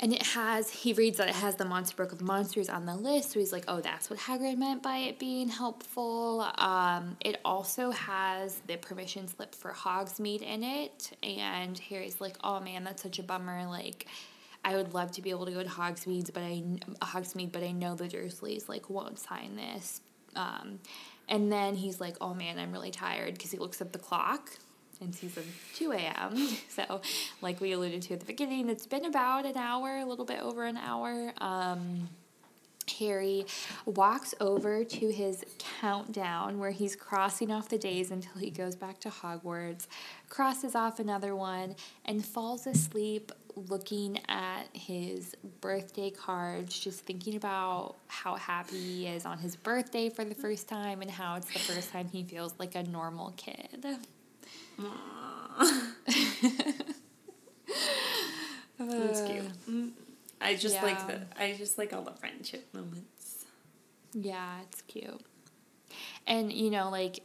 [0.01, 2.95] and it has, he reads that it has the Monster Book of Monsters on the
[2.95, 6.49] list, so he's like, oh, that's what Hagrid meant by it being helpful.
[6.57, 12.61] Um, it also has the permission slip for Hogsmeade in it, and Harry's like, oh
[12.61, 13.65] man, that's such a bummer.
[13.67, 14.07] Like,
[14.63, 16.63] I would love to be able to go to Hogsmeade, but I
[17.05, 20.01] Hogsmeade, but I know the Dursleys like won't sign this.
[20.35, 20.79] Um,
[21.29, 24.49] and then he's like, "Oh man, I'm really tired," because he looks at the clock
[25.01, 26.35] and sees it's two a.m.
[26.69, 27.01] So,
[27.41, 30.41] like we alluded to at the beginning, it's been about an hour, a little bit
[30.41, 31.33] over an hour.
[31.39, 32.09] Um,
[32.99, 33.45] Harry
[33.85, 35.45] walks over to his
[35.79, 39.87] countdown where he's crossing off the days until he goes back to Hogwarts,
[40.27, 41.75] crosses off another one,
[42.05, 43.31] and falls asleep
[43.67, 50.09] looking at his birthday cards, just thinking about how happy he is on his birthday
[50.09, 53.33] for the first time and how it's the first time he feels like a normal
[53.37, 53.85] kid.
[58.79, 59.43] That's cute.
[59.69, 59.91] Mm,
[60.41, 63.45] I just like the I just like all the friendship moments.
[64.13, 65.21] Yeah, it's cute.
[66.25, 67.19] And you know, like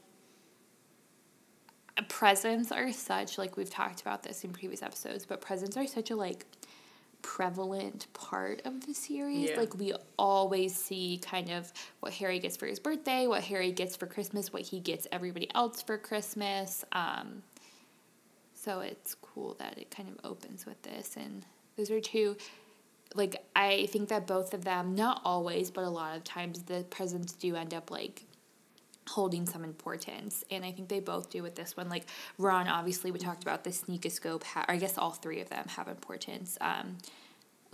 [2.24, 6.10] presents are such like we've talked about this in previous episodes, but presents are such
[6.10, 6.46] a like
[7.20, 9.50] prevalent part of the series.
[9.50, 9.58] Yeah.
[9.58, 11.70] Like we always see kind of
[12.00, 15.54] what Harry gets for his birthday, what Harry gets for Christmas, what he gets everybody
[15.54, 16.82] else for Christmas.
[16.92, 17.42] Um
[18.54, 21.44] so it's cool that it kind of opens with this and
[21.76, 22.38] those are two
[23.14, 26.86] like I think that both of them, not always, but a lot of times the
[26.88, 28.24] presents do end up like
[29.08, 30.44] holding some importance.
[30.50, 31.88] And I think they both do with this one.
[31.88, 32.06] Like
[32.38, 34.44] Ron, obviously, we talked about the sneakoscope.
[34.44, 36.56] Ha- or I guess all three of them have importance.
[36.60, 36.98] Um,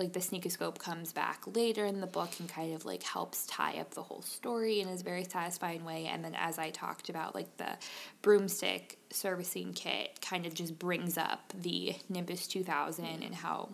[0.00, 3.78] like the sneakoscope comes back later in the book and kind of like helps tie
[3.78, 6.06] up the whole story in a very satisfying way.
[6.06, 7.76] And then as I talked about, like the
[8.22, 13.68] broomstick servicing kit kind of just brings up the Nimbus 2000 and how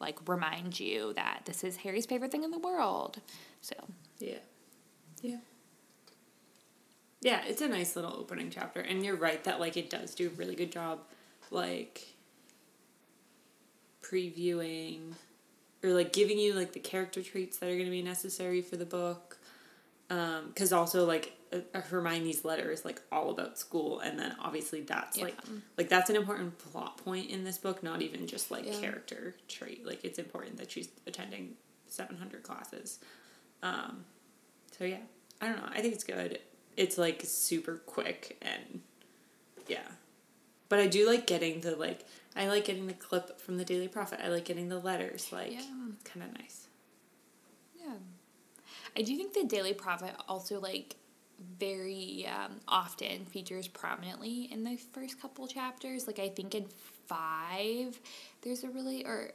[0.00, 3.20] like remind you that this is Harry's favorite thing in the world.
[3.62, 3.74] So
[4.18, 4.38] Yeah.
[5.22, 5.38] Yeah.
[7.20, 8.80] Yeah, it's a nice little opening chapter.
[8.80, 11.00] And you're right that like it does do a really good job
[11.50, 12.06] like
[14.02, 15.12] previewing
[15.82, 18.76] or like giving you like the character traits that are going to be necessary for
[18.76, 19.38] the book.
[20.08, 24.80] Um, cuz also like uh, Hermione's letter is like all about school and then obviously
[24.80, 25.36] that's like
[25.76, 28.80] like that's an important plot point in this book, not even just like Yeah.
[28.80, 29.86] character trait.
[29.86, 31.56] Like it's important that she's attending
[31.86, 32.98] 700 classes.
[33.62, 34.04] Um,
[34.76, 34.98] so yeah,
[35.40, 35.68] I don't know.
[35.70, 36.40] I think it's good.
[36.80, 38.80] It's like super quick and
[39.68, 39.86] yeah.
[40.70, 43.86] But I do like getting the like I like getting the clip from the Daily
[43.86, 44.18] Prophet.
[44.24, 45.30] I like getting the letters.
[45.30, 45.60] Like Yeah.
[46.04, 46.68] kind of nice.
[47.78, 47.96] Yeah.
[48.96, 50.96] I do think the Daily Prophet also like
[51.58, 56.06] very um, often features prominently in the first couple chapters.
[56.06, 56.64] Like I think in
[57.06, 58.00] five,
[58.40, 59.32] there's a really or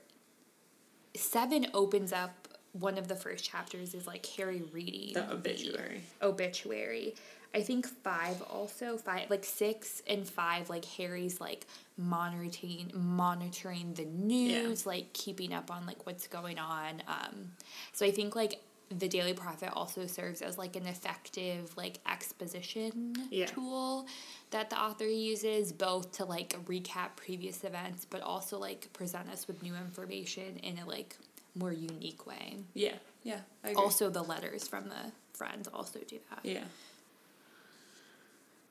[1.16, 2.48] seven opens up
[2.80, 6.02] one of the first chapters is like Harry reading The obituary.
[6.22, 7.16] obituary.
[7.54, 11.66] I think five also five like six and five like Harry's like
[11.98, 17.02] monitoring monitoring the news, like keeping up on like what's going on.
[17.08, 17.52] Um,
[17.94, 23.16] so I think like the Daily Prophet also serves as like an effective like exposition
[23.32, 23.46] Yeah.
[23.48, 24.06] tool
[24.52, 29.48] that the author uses both to like recap previous events but also like present us
[29.48, 31.16] with new information in a like
[31.56, 32.58] more unique way.
[32.74, 32.95] Yeah.
[33.24, 33.39] Yeah.
[33.76, 36.64] Also the letters from the friends also do that Yeah.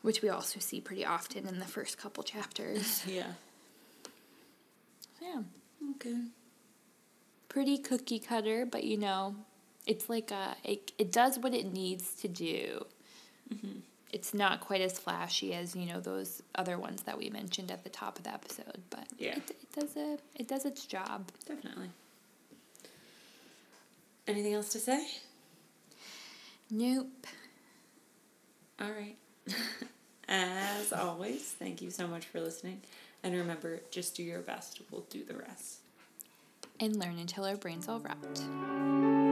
[0.03, 3.03] which we also see pretty often in the first couple chapters.
[3.09, 3.32] Yeah.
[5.20, 5.43] yeah,
[5.93, 6.16] Okay.
[7.49, 9.35] pretty cookie cutter, but you know,
[9.87, 12.85] it's like a it, it does what it needs to do.
[13.53, 13.78] Mm-hmm.
[14.12, 17.82] It's not quite as flashy as you know those other ones that we mentioned at
[17.85, 19.37] the top of the episode, but Yeah.
[19.37, 21.30] it, it does a it does its job.
[21.47, 21.91] Definitely.
[24.27, 25.07] Anything else to say?
[26.70, 27.27] Nope.
[28.81, 29.16] All right.
[30.29, 32.81] As always, thank you so much for listening.
[33.22, 34.81] And remember, just do your best.
[34.91, 35.81] We'll do the rest.
[36.81, 39.24] And learn until our brains all rot.